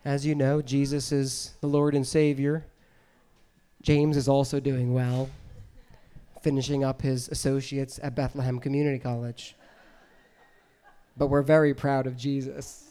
As 0.06 0.26
you 0.26 0.34
know, 0.34 0.62
Jesus 0.62 1.12
is 1.12 1.56
the 1.60 1.68
Lord 1.68 1.94
and 1.94 2.08
Savior. 2.08 2.66
James 3.82 4.16
is 4.16 4.30
also 4.30 4.62
doing 4.62 4.94
well, 4.94 5.30
finishing 6.42 6.86
up 6.86 7.02
his 7.02 7.28
associates 7.28 8.00
at 8.02 8.16
Bethlehem 8.16 8.60
Community 8.60 8.98
College. 8.98 9.57
But 11.18 11.28
we're 11.28 11.42
very 11.42 11.74
proud 11.74 12.08
of 12.08 12.16
Jesus. 12.16 12.84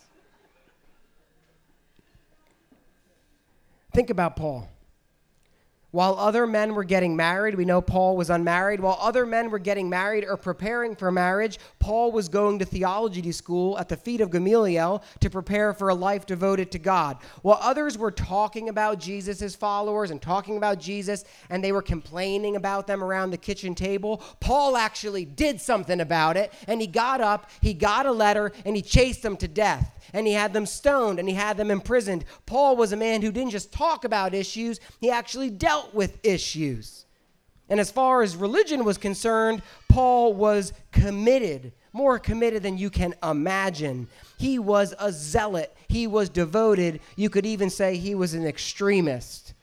Think 3.93 4.11
about 4.11 4.37
Paul. 4.37 4.69
While 5.97 6.17
other 6.19 6.47
men 6.47 6.75
were 6.75 6.85
getting 6.85 7.17
married, 7.17 7.55
we 7.55 7.65
know 7.65 7.81
Paul 7.81 8.19
was 8.19 8.29
unmarried. 8.29 8.81
While 8.81 8.99
other 9.01 9.25
men 9.25 9.49
were 9.49 9.59
getting 9.59 9.89
married 9.89 10.27
or 10.29 10.37
preparing 10.37 10.95
for 10.95 11.11
marriage, 11.11 11.59
Paul 11.79 12.13
was 12.13 12.29
going 12.29 12.59
to 12.59 12.67
theology 12.67 13.33
school 13.33 13.79
at 13.79 13.89
the 13.89 13.97
feet 13.97 14.21
of 14.21 14.31
Gamaliel 14.31 15.03
to 15.21 15.31
prepare 15.31 15.73
for 15.73 15.89
a 15.89 15.95
life 15.95 16.27
devoted 16.27 16.71
to 16.73 16.79
God. 16.79 17.17
While 17.41 17.59
others 17.63 17.97
were 17.97 18.11
talking 18.11 18.69
about 18.69 18.99
Jesus' 18.99 19.57
followers 19.57 20.11
and 20.11 20.21
talking 20.21 20.59
about 20.59 20.81
Jesus, 20.81 21.25
and 21.49 21.65
they 21.65 21.73
were 21.73 21.81
complaining 21.81 22.57
about 22.57 22.87
them 22.87 23.03
around 23.03 23.31
the 23.31 23.39
kitchen 23.39 23.75
table, 23.75 24.23
Paul 24.39 24.77
actually 24.77 25.25
did 25.25 25.63
something 25.63 26.03
about 26.03 26.37
it, 26.37 26.53
and 26.69 26.83
he 26.83 26.87
got 26.87 27.23
up, 27.23 27.49
he 27.63 27.73
got 27.73 28.05
a 28.05 28.13
letter, 28.13 28.53
and 28.67 28.77
he 28.77 28.83
chased 28.83 29.23
them 29.23 29.39
to 29.39 29.49
death 29.49 29.96
and 30.13 30.27
he 30.27 30.33
had 30.33 30.53
them 30.53 30.67
stoned 30.67 31.19
and 31.19 31.29
he 31.29 31.35
had 31.35 31.57
them 31.57 31.71
imprisoned. 31.71 32.25
Paul 32.47 32.77
was 32.77 32.93
a 32.93 32.97
man 32.97 33.23
who 33.23 33.33
didn't 33.33 33.51
just 33.51 33.73
talk 33.73 34.05
about 34.05 34.35
issues, 34.35 34.81
he 35.01 35.11
actually 35.11 35.51
dealt 35.51 35.95
with 35.95 36.19
issues. 36.25 37.05
And 37.69 37.81
as 37.81 37.91
far 37.91 38.23
as 38.23 38.37
religion 38.37 38.85
was 38.85 38.97
concerned, 38.97 39.63
Paul 39.89 40.35
was 40.35 40.73
committed, 40.93 41.73
more 41.93 42.19
committed 42.19 42.63
than 42.63 42.79
you 42.79 42.91
can 42.91 43.15
imagine. 43.23 44.07
He 44.39 44.59
was 44.59 44.95
a 44.99 45.11
zealot, 45.11 45.75
he 45.89 46.07
was 46.07 46.29
devoted. 46.29 47.01
You 47.17 47.29
could 47.29 47.47
even 47.47 47.71
say 47.71 47.97
he 47.97 48.15
was 48.15 48.35
an 48.35 48.47
extremist. 48.47 49.55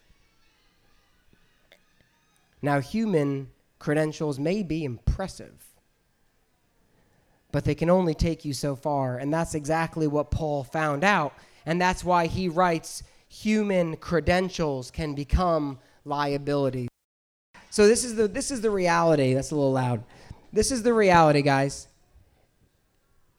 Now, 2.61 2.79
human 2.79 3.49
credentials 3.79 4.39
may 4.39 4.63
be 4.63 4.85
impressive 4.85 5.72
but 7.53 7.63
they 7.63 7.75
can 7.75 7.89
only 7.89 8.15
take 8.15 8.43
you 8.43 8.51
so 8.51 8.75
far. 8.75 9.19
And 9.19 9.31
that's 9.31 9.53
exactly 9.53 10.07
what 10.07 10.31
Paul 10.31 10.63
found 10.63 11.03
out. 11.03 11.33
And 11.65 11.79
that's 11.79 12.03
why 12.03 12.25
he 12.25 12.49
writes 12.49 13.03
human 13.29 13.95
credentials 13.95 14.89
can 14.89 15.13
become 15.13 15.79
liabilities. 16.03 16.89
So 17.69 17.87
this 17.87 18.03
is 18.03 18.15
the 18.15 18.27
this 18.27 18.51
is 18.51 18.61
the 18.61 18.71
reality. 18.71 19.33
That's 19.33 19.51
a 19.51 19.55
little 19.55 19.71
loud. 19.71 20.03
This 20.51 20.71
is 20.71 20.83
the 20.83 20.93
reality, 20.93 21.43
guys. 21.43 21.87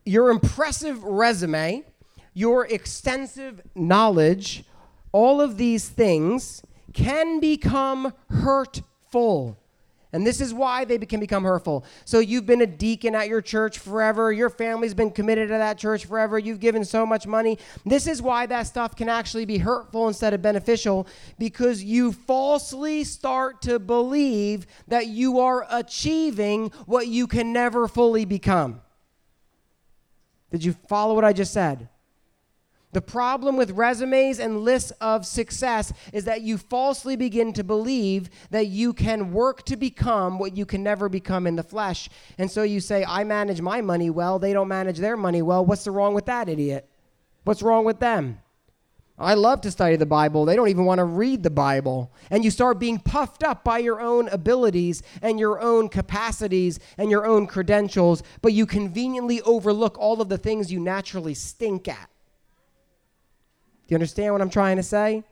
Your 0.04 0.30
impressive 0.30 1.02
resume, 1.02 1.84
your 2.34 2.66
extensive 2.66 3.62
knowledge, 3.74 4.64
all 5.12 5.40
of 5.40 5.56
these 5.56 5.88
things 5.88 6.62
can 6.92 7.40
become 7.40 8.12
hurtful. 8.30 9.58
And 10.14 10.24
this 10.24 10.40
is 10.40 10.54
why 10.54 10.84
they 10.84 10.96
can 10.98 11.18
become 11.18 11.42
hurtful. 11.42 11.84
So 12.04 12.20
you've 12.20 12.46
been 12.46 12.62
a 12.62 12.68
deacon 12.68 13.16
at 13.16 13.26
your 13.26 13.42
church 13.42 13.80
forever. 13.80 14.32
Your 14.32 14.48
family's 14.48 14.94
been 14.94 15.10
committed 15.10 15.48
to 15.48 15.54
that 15.54 15.76
church 15.76 16.04
forever. 16.04 16.38
You've 16.38 16.60
given 16.60 16.84
so 16.84 17.04
much 17.04 17.26
money. 17.26 17.58
This 17.84 18.06
is 18.06 18.22
why 18.22 18.46
that 18.46 18.62
stuff 18.68 18.94
can 18.94 19.08
actually 19.08 19.44
be 19.44 19.58
hurtful 19.58 20.06
instead 20.06 20.32
of 20.32 20.40
beneficial 20.40 21.08
because 21.36 21.82
you 21.82 22.12
falsely 22.12 23.02
start 23.02 23.60
to 23.62 23.80
believe 23.80 24.68
that 24.86 25.08
you 25.08 25.40
are 25.40 25.66
achieving 25.68 26.70
what 26.86 27.08
you 27.08 27.26
can 27.26 27.52
never 27.52 27.88
fully 27.88 28.24
become. 28.24 28.82
Did 30.52 30.62
you 30.62 30.74
follow 30.88 31.16
what 31.16 31.24
I 31.24 31.32
just 31.32 31.52
said? 31.52 31.88
The 32.94 33.02
problem 33.02 33.56
with 33.56 33.72
resumes 33.72 34.38
and 34.38 34.60
lists 34.60 34.92
of 35.00 35.26
success 35.26 35.92
is 36.12 36.26
that 36.26 36.42
you 36.42 36.56
falsely 36.56 37.16
begin 37.16 37.52
to 37.54 37.64
believe 37.64 38.30
that 38.50 38.68
you 38.68 38.92
can 38.92 39.32
work 39.32 39.64
to 39.64 39.76
become 39.76 40.38
what 40.38 40.56
you 40.56 40.64
can 40.64 40.84
never 40.84 41.08
become 41.08 41.48
in 41.48 41.56
the 41.56 41.64
flesh. 41.64 42.08
And 42.38 42.48
so 42.48 42.62
you 42.62 42.78
say, 42.78 43.04
I 43.04 43.24
manage 43.24 43.60
my 43.60 43.80
money 43.80 44.10
well, 44.10 44.38
they 44.38 44.52
don't 44.52 44.68
manage 44.68 44.98
their 44.98 45.16
money 45.16 45.42
well. 45.42 45.66
What's 45.66 45.82
the 45.82 45.90
wrong 45.90 46.14
with 46.14 46.26
that, 46.26 46.48
idiot? 46.48 46.88
What's 47.42 47.62
wrong 47.62 47.84
with 47.84 47.98
them? 47.98 48.38
I 49.18 49.34
love 49.34 49.60
to 49.62 49.72
study 49.72 49.96
the 49.96 50.06
Bible. 50.06 50.44
They 50.44 50.54
don't 50.54 50.68
even 50.68 50.84
want 50.84 51.00
to 51.00 51.04
read 51.04 51.42
the 51.42 51.50
Bible. 51.50 52.12
And 52.30 52.44
you 52.44 52.52
start 52.52 52.78
being 52.78 53.00
puffed 53.00 53.42
up 53.42 53.64
by 53.64 53.78
your 53.78 54.00
own 54.00 54.28
abilities 54.28 55.02
and 55.20 55.40
your 55.40 55.60
own 55.60 55.88
capacities 55.88 56.78
and 56.96 57.10
your 57.10 57.26
own 57.26 57.48
credentials, 57.48 58.22
but 58.40 58.52
you 58.52 58.66
conveniently 58.66 59.42
overlook 59.42 59.98
all 59.98 60.20
of 60.20 60.28
the 60.28 60.38
things 60.38 60.70
you 60.70 60.78
naturally 60.78 61.34
stink 61.34 61.88
at. 61.88 62.08
Do 63.86 63.92
you 63.92 63.96
understand 63.96 64.32
what 64.32 64.40
I'm 64.40 64.50
trying 64.50 64.76
to 64.76 64.82
say? 64.82 65.24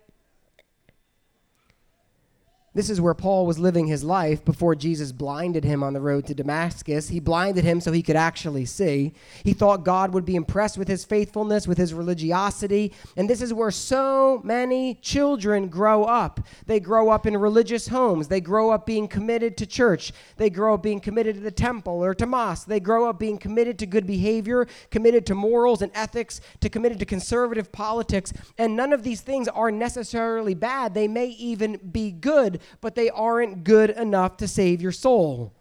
This 2.75 2.89
is 2.89 3.03
where 3.03 3.13
Paul 3.13 3.45
was 3.45 3.59
living 3.59 3.87
his 3.87 4.03
life 4.03 4.43
before 4.47 4.75
Jesus 4.75 5.13
blinded 5.13 5.63
him 5.63 5.83
on 5.83 5.93
the 5.93 6.01
road 6.01 6.27
to 6.27 6.35
Damascus. 6.35 7.11
He 7.11 7.21
blinded 7.21 7.65
him 7.65 7.83
so 7.83 7.93
he 7.93 8.03
could 8.03 8.17
actually 8.17 8.65
see. 8.65 9.13
He 9.45 9.53
thought 9.53 9.85
God 9.85 10.15
would 10.15 10.25
be 10.25 10.37
impressed 10.37 10.79
with 10.79 10.89
his 10.89 11.05
faithfulness, 11.05 11.69
with 11.69 11.77
his 11.77 11.93
religiosity. 11.93 12.95
And 13.15 13.29
this 13.29 13.43
is 13.43 13.53
where 13.53 13.71
so 13.71 14.41
many 14.43 14.95
children 15.03 15.69
grow 15.69 16.05
up. 16.05 16.41
They 16.65 16.81
grow 16.81 17.11
up 17.11 17.27
in 17.27 17.37
religious 17.37 17.89
homes. 17.89 18.29
They 18.29 18.41
grow 18.41 18.71
up 18.71 18.87
being 18.87 19.07
committed 19.07 19.59
to 19.59 19.67
church. 19.67 20.15
They 20.39 20.49
grow 20.49 20.73
up 20.73 20.83
being 20.83 21.01
committed 21.01 21.35
to 21.35 21.43
the 21.43 21.51
temple 21.51 22.03
or 22.03 22.15
to 22.15 22.25
mosque. 22.25 22.69
They 22.69 22.81
grow 22.81 23.07
up 23.07 23.19
being 23.19 23.37
committed 23.37 23.79
to 23.81 23.87
good 23.87 24.07
behavior, 24.07 24.67
committed 24.91 25.27
to 25.27 25.35
morals 25.35 25.83
and 25.83 25.93
ethics, 25.95 26.41
to 26.61 26.71
committed 26.71 26.99
to 27.01 27.05
conservative 27.05 27.71
politics. 27.71 28.33
And 28.57 28.77
none 28.77 28.95
of 28.95 29.03
these 29.03 29.21
things 29.21 29.47
are 29.49 29.71
necessarily 29.71 30.55
bad. 30.55 30.95
They 30.95 31.07
may 31.07 31.27
even 31.27 31.79
be 31.93 32.11
good 32.11 32.61
but 32.81 32.95
they 32.95 33.11
aren't 33.11 33.65
good 33.65 33.91
enough 33.91 34.37
to 34.39 34.49
save 34.49 34.83
your 34.83 34.93
soul. 34.93 35.53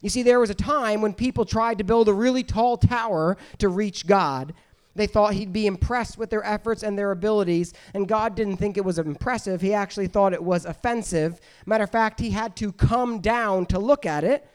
You 0.00 0.08
see, 0.08 0.22
there 0.22 0.40
was 0.40 0.50
a 0.50 0.54
time 0.54 1.00
when 1.00 1.14
people 1.14 1.44
tried 1.44 1.78
to 1.78 1.84
build 1.84 2.08
a 2.08 2.12
really 2.12 2.42
tall 2.42 2.76
tower 2.76 3.36
to 3.58 3.68
reach 3.68 4.06
God. 4.06 4.52
They 4.94 5.06
thought 5.06 5.34
he'd 5.34 5.52
be 5.52 5.66
impressed 5.66 6.18
with 6.18 6.28
their 6.28 6.44
efforts 6.44 6.82
and 6.82 6.98
their 6.98 7.12
abilities, 7.12 7.72
and 7.94 8.06
God 8.06 8.34
didn't 8.34 8.58
think 8.58 8.76
it 8.76 8.84
was 8.84 8.98
impressive. 8.98 9.60
He 9.60 9.72
actually 9.72 10.08
thought 10.08 10.34
it 10.34 10.42
was 10.42 10.66
offensive. 10.66 11.40
Matter 11.64 11.84
of 11.84 11.90
fact, 11.90 12.20
he 12.20 12.30
had 12.30 12.56
to 12.56 12.72
come 12.72 13.20
down 13.20 13.66
to 13.66 13.78
look 13.78 14.04
at 14.04 14.24
it 14.24 14.46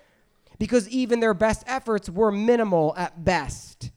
because 0.59 0.87
even 0.89 1.19
their 1.19 1.33
best 1.33 1.63
efforts 1.65 2.09
were 2.09 2.31
minimal 2.31 2.93
at 2.97 3.23
best. 3.23 3.91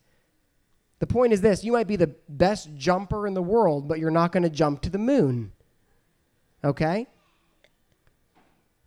The 0.99 1.07
point 1.07 1.33
is 1.33 1.41
this 1.41 1.65
you 1.65 1.73
might 1.73 1.87
be 1.87 1.97
the 1.97 2.15
best 2.29 2.75
jumper 2.77 3.27
in 3.27 3.35
the 3.35 3.43
world, 3.43 3.89
but 3.89 3.99
you're 3.99 4.11
not 4.11 4.33
going 4.33 4.43
to 4.45 4.51
jump 4.51 4.83
to 4.83 4.91
the 4.91 4.99
moon. 4.99 5.53
Okay? 6.63 7.07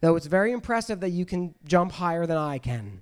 Though 0.03 0.17
it's 0.17 0.25
very 0.25 0.51
impressive 0.51 0.99
that 0.99 1.11
you 1.11 1.23
can 1.23 1.55
jump 1.63 1.93
higher 1.93 2.25
than 2.25 2.35
I 2.35 2.57
can. 2.57 3.01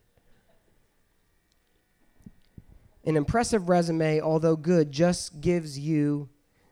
An 3.03 3.17
impressive 3.17 3.69
resume, 3.69 4.21
although 4.21 4.55
good, 4.55 4.91
just 4.91 5.41
gives 5.41 5.79
you 5.79 6.29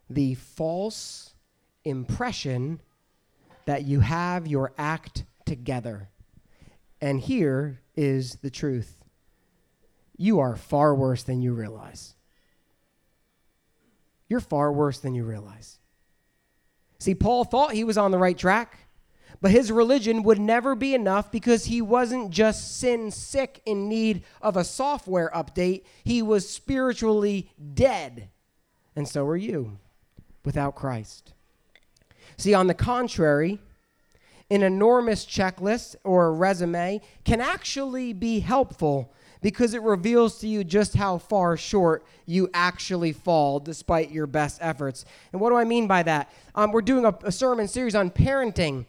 the 0.07 0.35
false 0.35 1.33
impression 1.83 2.79
that 3.65 3.85
you 3.85 4.01
have 4.01 4.45
your 4.45 4.71
act 4.77 5.23
together. 5.47 6.09
And 7.01 7.19
here 7.19 7.81
is 7.95 8.35
the 8.43 8.51
truth 8.51 9.03
you 10.15 10.39
are 10.41 10.55
far 10.55 10.93
worse 10.93 11.23
than 11.23 11.41
you 11.41 11.53
realize. 11.53 12.13
You're 14.27 14.41
far 14.41 14.71
worse 14.71 14.99
than 14.99 15.15
you 15.15 15.23
realize. 15.23 15.79
See, 16.99 17.15
Paul 17.15 17.45
thought 17.45 17.71
he 17.71 17.83
was 17.83 17.97
on 17.97 18.11
the 18.11 18.19
right 18.19 18.37
track. 18.37 18.88
But 19.41 19.51
his 19.51 19.71
religion 19.71 20.23
would 20.23 20.39
never 20.39 20.75
be 20.75 20.93
enough 20.93 21.31
because 21.31 21.65
he 21.65 21.81
wasn't 21.81 22.31
just 22.31 22.77
sin 22.77 23.11
sick 23.11 23.61
in 23.65 23.87
need 23.87 24.23
of 24.41 24.57
a 24.57 24.63
software 24.63 25.31
update, 25.33 25.83
he 26.03 26.21
was 26.21 26.49
spiritually 26.49 27.49
dead. 27.73 28.29
And 28.95 29.07
so 29.07 29.25
are 29.25 29.37
you 29.37 29.77
without 30.43 30.75
Christ. 30.75 31.33
See, 32.37 32.53
on 32.53 32.67
the 32.67 32.73
contrary, 32.73 33.59
an 34.49 34.63
enormous 34.63 35.25
checklist 35.25 35.95
or 36.03 36.33
resume 36.33 37.01
can 37.23 37.41
actually 37.41 38.13
be 38.13 38.39
helpful 38.39 39.13
because 39.41 39.73
it 39.73 39.81
reveals 39.81 40.39
to 40.39 40.47
you 40.47 40.63
just 40.63 40.95
how 40.95 41.17
far 41.17 41.55
short 41.55 42.05
you 42.25 42.49
actually 42.53 43.13
fall 43.13 43.59
despite 43.59 44.11
your 44.11 44.27
best 44.27 44.57
efforts. 44.61 45.05
And 45.31 45.39
what 45.39 45.49
do 45.49 45.55
I 45.55 45.63
mean 45.63 45.87
by 45.87 46.03
that? 46.03 46.31
Um, 46.55 46.71
we're 46.71 46.81
doing 46.81 47.05
a, 47.05 47.15
a 47.23 47.31
sermon 47.31 47.67
series 47.67 47.95
on 47.95 48.09
parenting. 48.09 48.85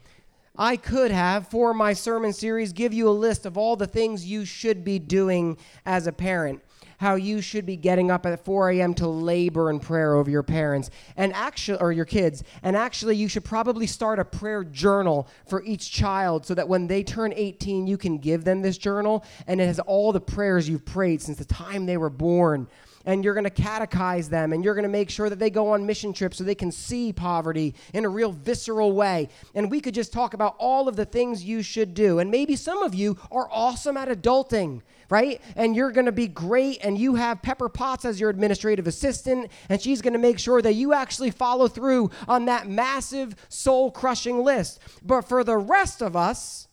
I 0.60 0.76
could 0.76 1.10
have, 1.10 1.48
for 1.48 1.72
my 1.72 1.94
sermon 1.94 2.34
series, 2.34 2.74
give 2.74 2.92
you 2.92 3.08
a 3.08 3.10
list 3.10 3.46
of 3.46 3.56
all 3.56 3.76
the 3.76 3.86
things 3.86 4.26
you 4.26 4.44
should 4.44 4.84
be 4.84 4.98
doing 4.98 5.56
as 5.86 6.06
a 6.06 6.12
parent. 6.12 6.60
How 6.98 7.14
you 7.14 7.40
should 7.40 7.64
be 7.64 7.78
getting 7.78 8.10
up 8.10 8.26
at 8.26 8.44
4 8.44 8.72
a.m. 8.72 8.92
to 8.96 9.08
labor 9.08 9.70
in 9.70 9.80
prayer 9.80 10.14
over 10.16 10.30
your 10.30 10.42
parents 10.42 10.90
and 11.16 11.32
actually, 11.32 11.78
or 11.78 11.92
your 11.92 12.04
kids. 12.04 12.44
And 12.62 12.76
actually, 12.76 13.16
you 13.16 13.26
should 13.26 13.42
probably 13.42 13.86
start 13.86 14.18
a 14.18 14.24
prayer 14.26 14.62
journal 14.62 15.28
for 15.48 15.64
each 15.64 15.90
child 15.90 16.44
so 16.44 16.52
that 16.52 16.68
when 16.68 16.88
they 16.88 17.04
turn 17.04 17.32
18, 17.34 17.86
you 17.86 17.96
can 17.96 18.18
give 18.18 18.44
them 18.44 18.60
this 18.60 18.76
journal 18.76 19.24
and 19.46 19.62
it 19.62 19.66
has 19.66 19.80
all 19.80 20.12
the 20.12 20.20
prayers 20.20 20.68
you've 20.68 20.84
prayed 20.84 21.22
since 21.22 21.38
the 21.38 21.46
time 21.46 21.86
they 21.86 21.96
were 21.96 22.10
born 22.10 22.68
and 23.04 23.24
you're 23.24 23.34
going 23.34 23.44
to 23.44 23.50
catechize 23.50 24.28
them 24.28 24.52
and 24.52 24.64
you're 24.64 24.74
going 24.74 24.82
to 24.84 24.88
make 24.88 25.10
sure 25.10 25.30
that 25.30 25.38
they 25.38 25.50
go 25.50 25.72
on 25.72 25.86
mission 25.86 26.12
trips 26.12 26.38
so 26.38 26.44
they 26.44 26.54
can 26.54 26.72
see 26.72 27.12
poverty 27.12 27.74
in 27.94 28.04
a 28.04 28.08
real 28.08 28.32
visceral 28.32 28.92
way. 28.92 29.28
And 29.54 29.70
we 29.70 29.80
could 29.80 29.94
just 29.94 30.12
talk 30.12 30.34
about 30.34 30.56
all 30.58 30.88
of 30.88 30.96
the 30.96 31.04
things 31.04 31.44
you 31.44 31.62
should 31.62 31.94
do. 31.94 32.18
And 32.18 32.30
maybe 32.30 32.56
some 32.56 32.82
of 32.82 32.94
you 32.94 33.18
are 33.30 33.48
awesome 33.50 33.96
at 33.96 34.08
adulting, 34.08 34.82
right? 35.08 35.40
And 35.56 35.74
you're 35.74 35.92
going 35.92 36.06
to 36.06 36.12
be 36.12 36.28
great 36.28 36.78
and 36.82 36.98
you 36.98 37.14
have 37.14 37.42
Pepper 37.42 37.68
Potts 37.68 38.04
as 38.04 38.20
your 38.20 38.30
administrative 38.30 38.86
assistant 38.86 39.50
and 39.68 39.80
she's 39.80 40.02
going 40.02 40.12
to 40.12 40.18
make 40.18 40.38
sure 40.38 40.60
that 40.62 40.74
you 40.74 40.92
actually 40.92 41.30
follow 41.30 41.68
through 41.68 42.10
on 42.28 42.44
that 42.46 42.68
massive 42.68 43.34
soul 43.48 43.90
crushing 43.90 44.44
list. 44.44 44.80
But 45.02 45.22
for 45.22 45.42
the 45.42 45.56
rest 45.56 46.02
of 46.02 46.16
us, 46.16 46.68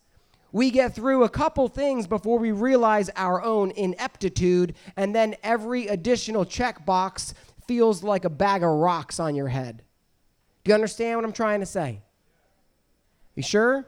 we 0.51 0.71
get 0.71 0.95
through 0.95 1.23
a 1.23 1.29
couple 1.29 1.67
things 1.67 2.07
before 2.07 2.39
we 2.39 2.51
realize 2.51 3.09
our 3.15 3.43
own 3.43 3.71
ineptitude, 3.71 4.75
and 4.95 5.13
then 5.13 5.35
every 5.43 5.87
additional 5.87 6.45
checkbox 6.45 7.33
feels 7.67 8.03
like 8.03 8.25
a 8.25 8.29
bag 8.29 8.63
of 8.63 8.69
rocks 8.69 9.19
on 9.19 9.35
your 9.35 9.49
head. 9.49 9.83
Do 10.63 10.69
you 10.69 10.75
understand 10.75 11.17
what 11.17 11.25
I'm 11.25 11.33
trying 11.33 11.59
to 11.59 11.65
say? 11.65 12.01
You 13.35 13.43
sure? 13.43 13.85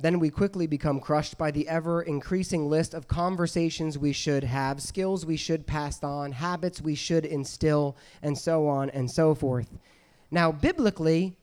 Then 0.00 0.20
we 0.20 0.30
quickly 0.30 0.68
become 0.68 1.00
crushed 1.00 1.36
by 1.36 1.50
the 1.50 1.68
ever 1.68 2.02
increasing 2.02 2.68
list 2.68 2.94
of 2.94 3.08
conversations 3.08 3.98
we 3.98 4.12
should 4.12 4.44
have, 4.44 4.80
skills 4.80 5.26
we 5.26 5.36
should 5.36 5.66
pass 5.66 6.04
on, 6.04 6.30
habits 6.30 6.80
we 6.80 6.94
should 6.94 7.24
instill, 7.24 7.96
and 8.22 8.38
so 8.38 8.68
on 8.68 8.90
and 8.90 9.10
so 9.10 9.34
forth. 9.34 9.76
Now, 10.30 10.52
biblically, 10.52 11.37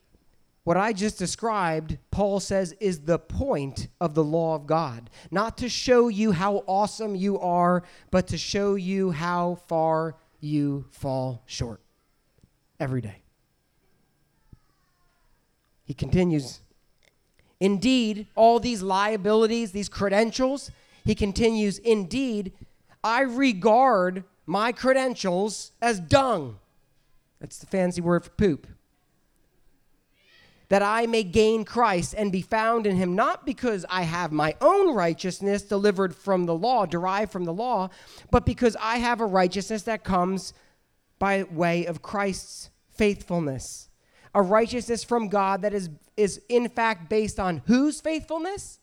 what 0.66 0.76
I 0.76 0.92
just 0.92 1.16
described, 1.16 1.96
Paul 2.10 2.40
says, 2.40 2.74
is 2.80 3.02
the 3.02 3.20
point 3.20 3.86
of 4.00 4.14
the 4.14 4.24
law 4.24 4.56
of 4.56 4.66
God. 4.66 5.10
Not 5.30 5.56
to 5.58 5.68
show 5.68 6.08
you 6.08 6.32
how 6.32 6.64
awesome 6.66 7.14
you 7.14 7.38
are, 7.38 7.84
but 8.10 8.26
to 8.26 8.36
show 8.36 8.74
you 8.74 9.12
how 9.12 9.60
far 9.68 10.16
you 10.40 10.86
fall 10.90 11.44
short 11.46 11.80
every 12.80 13.00
day. 13.00 13.22
He 15.84 15.94
continues, 15.94 16.62
Indeed, 17.60 18.26
all 18.34 18.58
these 18.58 18.82
liabilities, 18.82 19.70
these 19.70 19.88
credentials, 19.88 20.72
he 21.04 21.14
continues, 21.14 21.78
Indeed, 21.78 22.52
I 23.04 23.20
regard 23.20 24.24
my 24.46 24.72
credentials 24.72 25.70
as 25.80 26.00
dung. 26.00 26.58
That's 27.38 27.58
the 27.58 27.66
fancy 27.66 28.00
word 28.00 28.24
for 28.24 28.30
poop 28.30 28.66
that 30.68 30.82
I 30.82 31.06
may 31.06 31.22
gain 31.22 31.64
Christ 31.64 32.14
and 32.16 32.32
be 32.32 32.42
found 32.42 32.86
in 32.86 32.96
him, 32.96 33.14
not 33.14 33.46
because 33.46 33.84
I 33.88 34.02
have 34.02 34.32
my 34.32 34.54
own 34.60 34.94
righteousness 34.94 35.62
delivered 35.62 36.14
from 36.14 36.46
the 36.46 36.54
law, 36.54 36.86
derived 36.86 37.30
from 37.30 37.44
the 37.44 37.52
law, 37.52 37.90
but 38.30 38.44
because 38.44 38.76
I 38.80 38.98
have 38.98 39.20
a 39.20 39.26
righteousness 39.26 39.82
that 39.84 40.04
comes 40.04 40.52
by 41.18 41.44
way 41.44 41.86
of 41.86 42.02
Christ's 42.02 42.70
faithfulness. 42.90 43.88
A 44.34 44.42
righteousness 44.42 45.04
from 45.04 45.28
God 45.28 45.62
that 45.62 45.72
is, 45.72 45.88
is 46.16 46.40
in 46.48 46.68
fact 46.68 47.08
based 47.08 47.38
on 47.38 47.62
whose 47.66 48.00
faithfulness? 48.00 48.80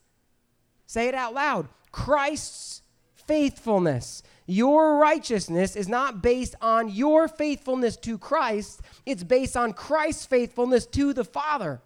Say 0.88 1.08
it 1.08 1.16
out 1.16 1.34
loud 1.34 1.68
Christ's 1.92 2.82
faithfulness. 3.14 4.24
Your 4.46 4.98
righteousness 4.98 5.76
is 5.76 5.88
not 5.88 6.22
based 6.22 6.56
on 6.62 6.90
your 6.90 7.28
faithfulness 7.28 7.96
to 7.98 8.18
Christ, 8.18 8.82
it's 9.06 9.24
based 9.24 9.56
on 9.56 9.74
Christ's 9.74 10.26
faithfulness 10.26 10.86
to 10.88 11.14
the 11.14 11.24
Father. 11.24 11.82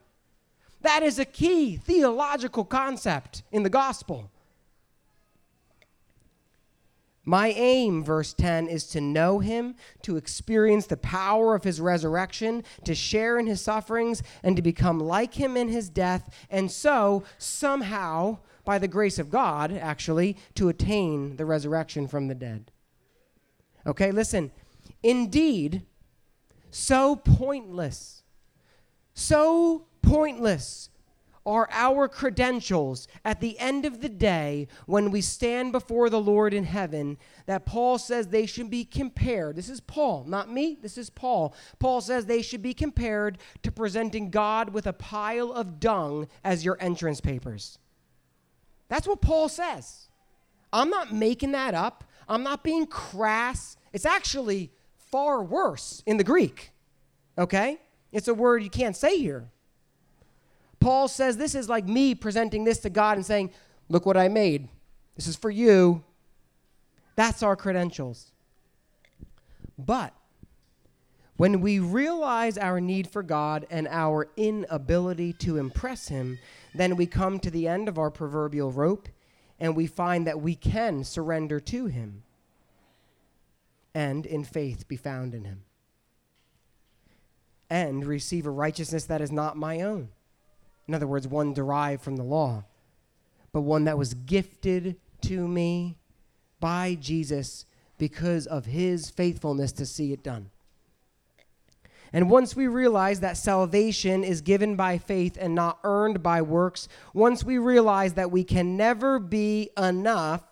That 0.82 1.04
is 1.04 1.20
a 1.20 1.26
key 1.26 1.78
theological 1.78 2.66
concept 2.66 3.44
in 3.52 3.64
the 3.64 3.70
gospel. 3.70 4.32
My 7.28 7.50
aim, 7.50 8.06
verse 8.06 8.34
10, 8.34 8.70
is 8.70 8.88
to 8.88 9.02
know 9.02 9.40
him, 9.40 9.76
to 10.04 10.16
experience 10.16 10.88
the 10.88 10.96
power 10.96 11.56
of 11.56 11.66
his 11.66 11.82
resurrection, 11.82 12.64
to 12.86 12.96
share 12.96 13.38
in 13.38 13.48
his 13.48 13.60
sufferings, 13.60 14.24
and 14.44 14.56
to 14.56 14.62
become 14.62 14.98
like 14.98 15.34
him 15.34 15.58
in 15.58 15.68
his 15.68 15.90
death, 15.90 16.34
and 16.50 16.72
so 16.72 17.26
somehow 17.38 18.38
by 18.68 18.78
the 18.78 18.88
grace 18.90 19.18
of 19.18 19.30
God, 19.30 19.72
actually, 19.72 20.36
to 20.56 20.68
attain 20.68 21.38
the 21.38 21.46
resurrection 21.46 22.06
from 22.06 22.28
the 22.28 22.36
dead. 22.36 22.70
Okay, 23.86 24.12
listen, 24.12 24.52
Indeed, 25.04 25.84
so 26.70 27.16
pointless, 27.16 28.24
so 29.14 29.86
pointless 30.02 30.90
are 31.46 31.70
our 31.72 32.10
credentials 32.10 33.08
at 33.24 33.40
the 33.40 33.58
end 33.58 33.86
of 33.86 34.02
the 34.02 34.10
day 34.10 34.68
when 34.86 35.12
we 35.12 35.22
stand 35.22 35.72
before 35.72 36.10
the 36.10 36.20
Lord 36.20 36.54
in 36.54 36.66
heaven 36.66 37.18
that 37.46 37.66
Paul 37.66 37.98
says 37.98 38.28
they 38.28 38.46
should 38.46 38.70
be 38.70 38.84
compared. 38.84 39.56
This 39.56 39.70
is 39.70 39.80
Paul, 39.80 40.26
not 40.28 40.52
me. 40.52 40.78
This 40.82 40.98
is 40.98 41.10
Paul. 41.10 41.56
Paul 41.80 42.02
says 42.02 42.26
they 42.26 42.42
should 42.42 42.62
be 42.62 42.74
compared 42.74 43.38
to 43.64 43.72
presenting 43.72 44.30
God 44.30 44.74
with 44.74 44.88
a 44.88 44.92
pile 44.92 45.54
of 45.54 45.80
dung 45.80 46.28
as 46.44 46.66
your 46.66 46.76
entrance 46.82 47.22
papers. 47.22 47.80
That's 48.90 49.08
what 49.08 49.22
Paul 49.22 49.50
says. 49.50 50.08
I'm 50.72 50.90
not 50.90 51.14
making 51.14 51.52
that 51.52 51.74
up. 51.74 52.04
I'm 52.28 52.44
not 52.44 52.64
being 52.64 52.86
crass. 52.86 53.78
It's 53.94 54.06
actually 54.06 54.72
far 54.98 55.44
worse 55.44 56.04
in 56.06 56.18
the 56.18 56.24
Greek. 56.24 56.72
Okay? 57.38 57.80
It's 58.12 58.28
a 58.28 58.34
word 58.34 58.64
you 58.64 58.70
can't 58.70 58.96
say 58.96 59.18
here. 59.18 59.50
Paul 60.80 61.08
says 61.08 61.38
this 61.38 61.56
is 61.56 61.70
like 61.70 61.86
me 61.86 62.16
presenting 62.16 62.64
this 62.64 62.80
to 62.80 62.90
God 62.90 63.18
and 63.18 63.26
saying, 63.26 63.52
Look 63.90 64.06
what 64.06 64.18
I 64.18 64.28
made. 64.28 64.68
This 65.16 65.28
is 65.28 65.38
for 65.38 65.50
you. 65.50 66.04
That's 67.16 67.42
our 67.42 67.56
credentials. 67.56 68.32
But 69.78 70.14
when 71.38 71.62
we 71.62 71.80
realize 71.80 72.58
our 72.58 72.82
need 72.82 73.08
for 73.08 73.24
God 73.24 73.66
and 73.70 73.88
our 73.88 74.28
inability 74.36 75.34
to 75.34 75.58
impress 75.58 76.08
Him, 76.08 76.40
then 76.78 76.96
we 76.96 77.06
come 77.06 77.40
to 77.40 77.52
the 77.52 77.68
end 77.68 77.88
of 77.88 77.98
our 77.98 78.12
proverbial 78.12 78.72
rope 78.72 79.10
and 79.60 79.76
we 79.76 79.88
find 79.88 80.28
that 80.28 80.42
we 80.42 80.56
can 80.56 81.04
surrender 81.04 81.60
to 81.60 81.88
Him 81.88 82.24
and 83.94 84.26
in 84.26 84.44
faith 84.44 84.88
be 84.88 84.98
found 84.98 85.34
in 85.34 85.46
Him 85.46 85.64
and 87.70 88.06
receive 88.06 88.46
a 88.46 88.52
righteousness 88.52 89.06
that 89.06 89.22
is 89.22 89.32
not 89.32 89.58
my 89.58 89.82
own 89.82 90.10
in 90.88 90.94
other 90.94 91.08
words, 91.08 91.28
one 91.28 91.54
derived 91.54 92.02
from 92.02 92.16
the 92.16 92.24
law, 92.24 92.64
but 93.52 93.62
one 93.62 93.84
that 93.86 93.98
was 93.98 94.14
gifted 94.14 94.96
to 95.22 95.48
me 95.48 95.98
by 96.60 96.96
Jesus 96.96 97.66
because 97.98 98.48
of 98.48 98.66
his 98.66 99.10
faithfulness 99.10 99.72
to 99.74 99.86
see 99.86 100.14
it 100.14 100.24
done. 100.24 100.50
And 102.14 102.30
once 102.30 102.56
we 102.56 102.68
realize 102.68 103.20
that 103.20 103.38
salvation 103.38 104.24
is 104.24 104.42
given 104.42 104.76
by 104.76 104.98
faith 104.98 105.38
and 105.40 105.54
not 105.54 105.80
earned 105.84 106.24
by 106.24 106.42
works, 106.42 106.88
once 107.14 107.44
we 107.44 107.58
realize 107.58 108.14
that 108.14 108.32
we 108.32 108.44
can 108.44 108.78
never 108.78 109.20
be 109.20 109.70
enough, 109.78 110.44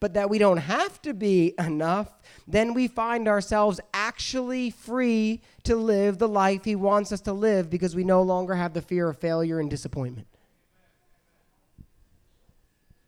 but 0.00 0.14
that 0.14 0.30
we 0.30 0.38
don't 0.38 0.58
have 0.58 1.00
to 1.02 1.12
be 1.14 1.54
enough, 1.58 2.12
then 2.46 2.72
we 2.74 2.88
find 2.88 3.26
ourselves 3.26 3.80
actually 3.92 4.70
free 4.70 5.40
to 5.64 5.76
live 5.76 6.18
the 6.18 6.28
life 6.28 6.64
He 6.64 6.76
wants 6.76 7.10
us 7.10 7.20
to 7.22 7.32
live 7.32 7.68
because 7.68 7.96
we 7.96 8.04
no 8.04 8.22
longer 8.22 8.54
have 8.54 8.74
the 8.74 8.82
fear 8.82 9.08
of 9.08 9.18
failure 9.18 9.58
and 9.58 9.68
disappointment. 9.68 10.28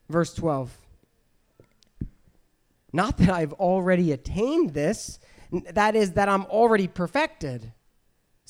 Verse 0.09 0.35
12. 0.35 0.77
Not 2.93 3.19
that 3.19 3.31
I've 3.31 3.53
already 3.53 4.11
attained 4.11 4.71
this, 4.71 5.21
that 5.53 5.95
is, 5.95 6.13
that 6.13 6.29
I'm 6.29 6.45
already 6.47 6.89
perfected. 6.89 7.73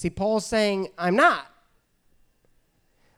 See, 0.01 0.09
Paul's 0.09 0.47
saying, 0.47 0.89
I'm 0.97 1.15
not. 1.15 1.47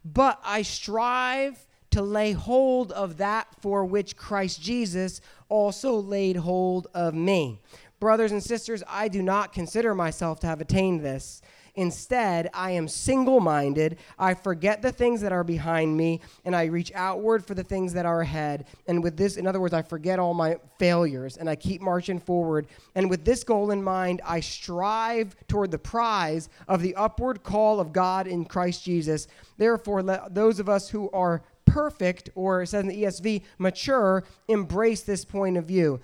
But 0.05 0.41
I 0.45 0.63
strive 0.63 1.65
to 1.91 2.03
lay 2.03 2.33
hold 2.33 2.91
of 2.91 3.19
that 3.19 3.47
for 3.61 3.85
which 3.85 4.17
Christ 4.17 4.61
Jesus 4.61 5.21
also 5.49 5.95
laid 5.95 6.35
hold 6.35 6.89
of 6.93 7.15
me. 7.15 7.61
Brothers 8.01 8.33
and 8.33 8.43
sisters, 8.43 8.83
I 8.89 9.07
do 9.07 9.23
not 9.23 9.53
consider 9.53 9.95
myself 9.95 10.41
to 10.41 10.49
have 10.49 10.61
attained 10.61 11.03
this. 11.03 11.41
Instead, 11.75 12.51
I 12.53 12.73
am 12.73 12.87
single 12.87 13.41
minded. 13.41 13.97
I 14.19 14.35
forget 14.35 14.83
the 14.83 14.93
things 14.93 15.23
that 15.23 15.33
are 15.33 15.45
behind 15.45 15.97
me, 15.97 16.21
and 16.45 16.55
I 16.55 16.65
reach 16.65 16.93
outward 16.95 17.47
for 17.47 17.55
the 17.55 17.65
things 17.65 17.95
that 17.95 18.05
are 18.05 18.21
ahead. 18.21 18.67
And 18.87 19.03
with 19.03 19.17
this, 19.17 19.39
in 19.39 19.47
other 19.47 19.61
words, 19.61 19.73
I 19.73 19.81
forget 19.81 20.19
all 20.19 20.35
my 20.35 20.59
failures 20.79 21.39
and 21.39 21.49
I 21.49 21.57
keep 21.57 21.81
marching 21.81 22.21
forward. 22.21 22.67
And 22.95 23.09
with 23.09 23.25
this 23.25 23.43
goal 23.43 23.71
in 23.71 23.83
mind, 23.83 24.21
I 24.25 24.41
strive 24.41 25.35
toward 25.49 25.71
the 25.71 25.79
prize 25.79 26.51
of 26.69 26.83
the 26.83 26.95
upward 26.95 27.43
call 27.43 27.81
of 27.81 27.93
God 27.93 28.27
in 28.27 28.45
Christ 28.45 28.85
Jesus. 28.85 29.27
Therefore, 29.57 30.03
let 30.03 30.35
those 30.35 30.61
of 30.61 30.69
us 30.69 30.91
who 30.91 31.09
are 31.13 31.43
perfect, 31.65 32.29
or 32.35 32.63
it 32.63 32.67
says 32.67 32.83
in 32.83 32.89
the 32.89 33.05
ESV, 33.05 33.43
mature, 33.59 34.25
embrace 34.49 35.03
this 35.03 35.25
point 35.25 35.57
of 35.57 35.65
view. 35.65 36.01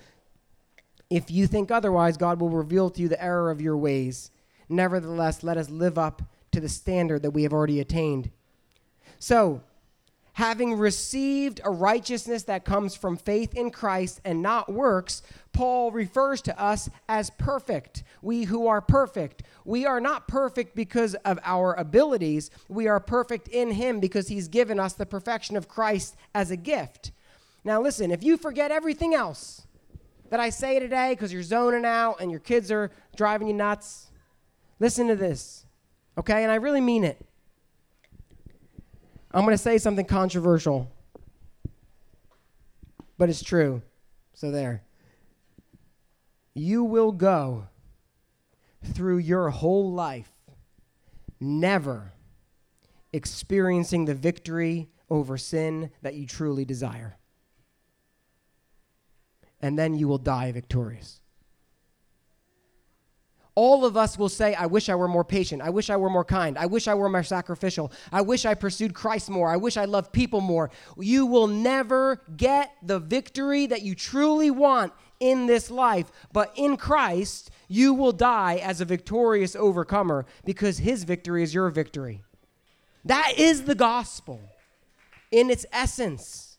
If 1.11 1.29
you 1.29 1.45
think 1.45 1.69
otherwise, 1.69 2.17
God 2.17 2.39
will 2.39 2.49
reveal 2.49 2.89
to 2.89 3.01
you 3.01 3.07
the 3.07 3.23
error 3.23 3.51
of 3.51 3.61
your 3.61 3.77
ways. 3.77 4.31
Nevertheless, 4.69 5.43
let 5.43 5.57
us 5.57 5.69
live 5.69 5.97
up 5.97 6.21
to 6.51 6.59
the 6.59 6.69
standard 6.69 7.23
that 7.23 7.31
we 7.31 7.43
have 7.43 7.53
already 7.53 7.79
attained. 7.79 8.29
So, 9.17 9.61
having 10.33 10.75
received 10.75 11.59
a 11.65 11.71
righteousness 11.71 12.43
that 12.43 12.63
comes 12.63 12.95
from 12.95 13.17
faith 13.17 13.53
in 13.55 13.71
Christ 13.71 14.21
and 14.23 14.41
not 14.41 14.71
works, 14.71 15.21
Paul 15.51 15.91
refers 15.91 16.41
to 16.43 16.57
us 16.57 16.89
as 17.09 17.29
perfect. 17.31 18.03
We 18.21 18.43
who 18.43 18.67
are 18.67 18.79
perfect. 18.79 19.43
We 19.65 19.85
are 19.85 19.99
not 19.99 20.27
perfect 20.27 20.75
because 20.75 21.15
of 21.15 21.39
our 21.43 21.73
abilities. 21.73 22.51
We 22.69 22.87
are 22.87 22.99
perfect 22.99 23.47
in 23.49 23.71
Him 23.71 23.99
because 23.99 24.29
He's 24.29 24.47
given 24.47 24.79
us 24.79 24.93
the 24.93 25.05
perfection 25.05 25.57
of 25.57 25.67
Christ 25.67 26.15
as 26.33 26.51
a 26.51 26.57
gift. 26.57 27.11
Now, 27.63 27.81
listen, 27.81 28.11
if 28.11 28.23
you 28.23 28.37
forget 28.37 28.71
everything 28.71 29.13
else 29.13 29.67
that 30.29 30.39
I 30.39 30.49
say 30.49 30.79
today 30.79 31.09
because 31.13 31.33
you're 31.33 31.43
zoning 31.43 31.85
out 31.85 32.21
and 32.21 32.31
your 32.31 32.39
kids 32.39 32.71
are 32.71 32.91
driving 33.15 33.47
you 33.47 33.53
nuts, 33.53 34.08
listen 34.79 35.07
to 35.07 35.15
this, 35.15 35.65
okay? 36.17 36.43
And 36.43 36.51
I 36.51 36.55
really 36.55 36.81
mean 36.81 37.03
it. 37.03 37.23
I'm 39.31 39.43
going 39.43 39.53
to 39.53 39.61
say 39.61 39.77
something 39.77 40.05
controversial, 40.05 40.91
but 43.17 43.29
it's 43.29 43.43
true. 43.43 43.81
So, 44.33 44.51
there. 44.51 44.83
You 46.53 46.83
will 46.83 47.11
go 47.11 47.67
through 48.83 49.17
your 49.17 49.49
whole 49.49 49.91
life 49.91 50.31
never 51.39 52.13
experiencing 53.13 54.05
the 54.05 54.15
victory 54.15 54.89
over 55.09 55.37
sin 55.37 55.91
that 56.01 56.15
you 56.15 56.25
truly 56.25 56.65
desire. 56.65 57.17
And 59.61 59.77
then 59.77 59.93
you 59.93 60.07
will 60.07 60.17
die 60.17 60.51
victorious 60.51 61.19
all 63.55 63.85
of 63.85 63.97
us 63.97 64.17
will 64.17 64.29
say, 64.29 64.53
I 64.53 64.67
wish 64.67 64.89
I 64.89 64.95
were 64.95 65.07
more 65.07 65.25
patient. 65.25 65.61
I 65.61 65.69
wish 65.69 65.89
I 65.89 65.97
were 65.97 66.09
more 66.09 66.23
kind. 66.23 66.57
I 66.57 66.65
wish 66.65 66.87
I 66.87 66.93
were 66.93 67.09
more 67.09 67.23
sacrificial. 67.23 67.91
I 68.11 68.21
wish 68.21 68.45
I 68.45 68.53
pursued 68.53 68.93
Christ 68.93 69.29
more. 69.29 69.49
I 69.49 69.57
wish 69.57 69.75
I 69.75 69.85
loved 69.85 70.13
people 70.13 70.39
more. 70.39 70.71
You 70.97 71.25
will 71.25 71.47
never 71.47 72.21
get 72.37 72.71
the 72.81 72.99
victory 72.99 73.65
that 73.67 73.81
you 73.81 73.95
truly 73.95 74.51
want 74.51 74.93
in 75.19 75.47
this 75.47 75.69
life. 75.69 76.11
But 76.31 76.53
in 76.55 76.77
Christ, 76.77 77.51
you 77.67 77.93
will 77.93 78.13
die 78.13 78.55
as 78.63 78.81
a 78.81 78.85
victorious 78.85 79.55
overcomer 79.55 80.25
because 80.45 80.77
his 80.77 81.03
victory 81.03 81.43
is 81.43 81.53
your 81.53 81.69
victory. 81.69 82.23
That 83.05 83.33
is 83.37 83.63
the 83.63 83.75
gospel 83.75 84.41
in 85.31 85.49
its 85.49 85.65
essence. 85.71 86.57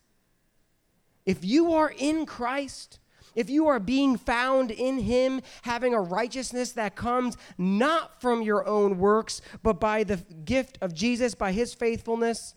If 1.27 1.45
you 1.45 1.73
are 1.73 1.93
in 1.97 2.27
Christ, 2.27 2.99
if 3.41 3.49
you 3.49 3.67
are 3.69 3.81
being 3.81 4.19
found 4.19 4.71
in 4.71 4.99
him, 4.99 5.41
having 5.63 5.95
a 5.95 6.01
righteousness 6.01 6.73
that 6.73 6.95
comes 6.95 7.39
not 7.57 8.21
from 8.21 8.43
your 8.43 8.67
own 8.69 8.99
works, 8.99 9.41
but 9.63 9.81
by 9.81 10.05
the 10.05 10.19
gift 10.45 10.77
of 10.83 10.95
Jesus, 10.95 11.35
by 11.35 11.51
his 11.51 11.73
faithfulness, 11.73 12.55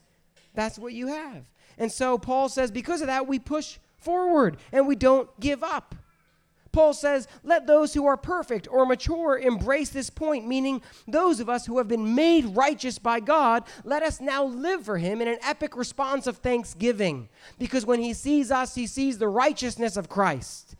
that's 0.54 0.78
what 0.78 0.93
you 0.93 1.08
have. 1.08 1.50
And 1.78 1.89
so 1.89 2.17
Paul 2.17 2.50
says, 2.50 2.69
because 2.69 3.00
of 3.02 3.08
that, 3.08 3.28
we 3.28 3.39
push 3.39 3.78
forward 3.98 4.58
and 4.74 4.86
we 4.86 4.96
don't 4.98 5.30
give 5.39 5.63
up. 5.63 5.96
Paul 6.74 6.93
says, 6.93 7.28
Let 7.43 7.67
those 7.67 7.93
who 7.93 8.08
are 8.08 8.17
perfect 8.17 8.67
or 8.69 8.86
mature 8.86 9.38
embrace 9.38 9.89
this 9.89 10.10
point, 10.10 10.48
meaning 10.48 10.82
those 11.08 11.39
of 11.39 11.48
us 11.48 11.67
who 11.67 11.78
have 11.78 11.88
been 11.88 12.15
made 12.15 12.46
righteous 12.46 12.98
by 12.98 13.19
God, 13.19 13.63
let 13.86 14.02
us 14.02 14.19
now 14.19 14.43
live 14.43 14.84
for 14.84 14.98
Him 14.98 15.22
in 15.22 15.28
an 15.28 15.38
epic 15.43 15.78
response 15.78 16.26
of 16.26 16.38
thanksgiving. 16.38 17.30
Because 17.60 17.86
when 17.86 18.02
He 18.02 18.13
sees 18.13 18.52
us, 18.52 18.74
He 18.74 18.88
sees 18.88 19.19
the 19.19 19.28
righteousness 19.28 19.96
of 19.96 20.10
Christ. 20.10 20.72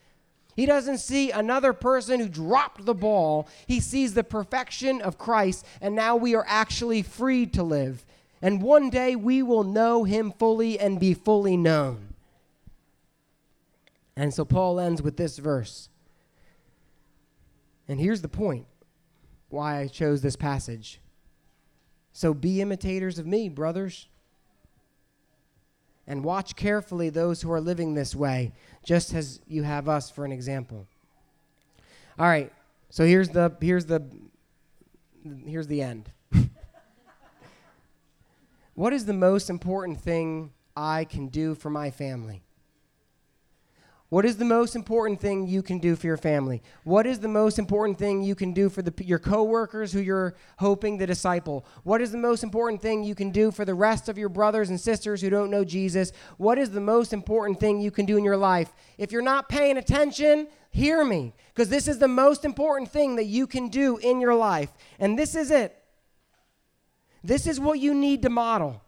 He 0.56 0.66
doesn't 0.66 1.00
see 1.00 1.32
another 1.32 1.74
person 1.74 2.20
who 2.20 2.30
dropped 2.30 2.86
the 2.86 2.94
ball. 2.94 3.48
He 3.66 3.80
sees 3.80 4.14
the 4.14 4.24
perfection 4.24 5.02
of 5.02 5.18
Christ, 5.18 5.66
and 5.82 5.96
now 5.96 6.16
we 6.16 6.36
are 6.36 6.46
actually 6.48 7.02
free 7.02 7.46
to 7.48 7.64
live. 7.64 8.06
And 8.42 8.62
one 8.62 8.90
day 8.90 9.16
we 9.16 9.42
will 9.42 9.64
know 9.64 10.04
Him 10.04 10.32
fully 10.32 10.80
and 10.80 11.00
be 11.00 11.14
fully 11.14 11.58
known. 11.58 12.14
And 14.16 14.34
so 14.34 14.46
Paul 14.46 14.80
ends 14.80 15.02
with 15.02 15.18
this 15.18 15.38
verse. 15.38 15.90
And 17.88 18.00
here's 18.00 18.22
the 18.22 18.30
point 18.30 18.66
why 19.50 19.80
I 19.80 19.88
chose 19.88 20.22
this 20.22 20.36
passage. 20.36 21.00
So 22.12 22.34
be 22.34 22.62
imitators 22.62 23.18
of 23.18 23.26
me, 23.26 23.50
brothers. 23.50 24.08
And 26.08 26.24
watch 26.24 26.56
carefully 26.56 27.10
those 27.10 27.42
who 27.42 27.52
are 27.52 27.62
living 27.62 27.94
this 27.94 28.14
way, 28.16 28.52
just 28.84 29.14
as 29.14 29.40
you 29.48 29.64
have 29.64 29.88
us 29.88 30.10
for 30.10 30.26
an 30.26 30.32
example. 30.32 30.86
All 32.20 32.28
right, 32.28 32.52
So 32.90 33.06
here's 33.06 33.30
the 33.30 33.56
here's 33.60 33.86
the 33.86 34.04
here's 35.46 35.68
the 35.68 35.82
end. 35.82 36.12
what 38.76 38.94
is 38.94 39.06
the 39.06 39.14
most 39.14 39.50
important 39.50 40.00
thing 40.00 40.52
I 40.76 41.06
can 41.06 41.28
do 41.28 41.56
for 41.56 41.70
my 41.70 41.90
family? 41.90 42.44
What 44.14 44.26
is 44.26 44.38
the 44.38 44.46
most 44.46 44.76
important 44.76 45.20
thing 45.20 45.48
you 45.48 45.64
can 45.64 45.80
do 45.80 45.96
for 45.96 46.06
your 46.06 46.18
family? 46.18 46.62
What 46.84 47.08
is 47.08 47.18
the 47.18 47.28
most 47.28 47.58
important 47.58 47.98
thing 47.98 48.22
you 48.22 48.36
can 48.36 48.54
do 48.54 48.70
for 48.70 48.84
the, 48.84 48.94
your 49.04 49.18
coworkers 49.18 49.92
who 49.92 50.02
you're 50.02 50.36
hoping 50.60 51.00
to 51.00 51.08
disciple? 51.08 51.66
What 51.82 52.00
is 52.00 52.12
the 52.12 52.20
most 52.20 52.44
important 52.44 52.80
thing 52.80 53.04
you 53.04 53.16
can 53.16 53.32
do 53.32 53.50
for 53.50 53.66
the 53.66 53.74
rest 53.74 54.10
of 54.10 54.20
your 54.20 54.30
brothers 54.30 54.70
and 54.70 54.80
sisters 54.80 55.20
who 55.20 55.32
don't 55.32 55.50
know 55.50 55.66
Jesus? 55.66 56.12
What 56.38 56.60
is 56.60 56.70
the 56.70 56.80
most 56.80 57.12
important 57.12 57.60
thing 57.60 57.82
you 57.82 57.90
can 57.90 58.06
do 58.06 58.16
in 58.16 58.24
your 58.24 58.38
life? 58.38 58.72
If 59.00 59.12
you're 59.12 59.24
not 59.24 59.50
paying 59.50 59.80
attention, 59.80 60.48
hear 60.70 61.04
me, 61.04 61.34
because 61.48 61.70
this 61.70 61.88
is 61.88 61.98
the 61.98 62.08
most 62.08 62.46
important 62.46 62.92
thing 62.92 63.16
that 63.16 63.26
you 63.26 63.48
can 63.48 63.68
do 63.68 63.98
in 63.98 64.22
your 64.22 64.36
life. 64.36 64.70
And 65.00 65.18
this 65.18 65.34
is 65.34 65.50
it. 65.50 65.76
This 67.24 67.48
is 67.48 67.60
what 67.60 67.80
you 67.80 67.96
need 67.96 68.22
to 68.22 68.30
model. 68.30 68.80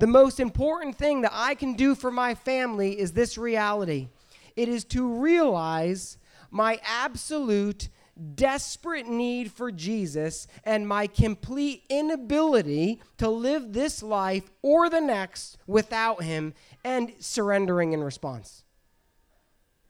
The 0.00 0.06
most 0.06 0.38
important 0.38 0.96
thing 0.98 1.22
that 1.22 1.32
I 1.32 1.54
can 1.54 1.76
do 1.76 1.94
for 1.94 2.10
my 2.10 2.34
family 2.34 3.00
is 3.00 3.12
this 3.12 3.38
reality 3.38 4.10
it 4.56 4.68
is 4.68 4.84
to 4.84 5.06
realize 5.06 6.18
my 6.50 6.80
absolute 6.84 7.88
desperate 8.34 9.06
need 9.06 9.50
for 9.50 9.72
Jesus 9.72 10.46
and 10.62 10.86
my 10.86 11.06
complete 11.06 11.82
inability 11.88 13.02
to 13.18 13.28
live 13.28 13.72
this 13.72 14.02
life 14.02 14.50
or 14.62 14.88
the 14.88 15.00
next 15.00 15.58
without 15.66 16.22
Him 16.22 16.54
and 16.84 17.12
surrendering 17.18 17.92
in 17.92 18.02
response. 18.02 18.64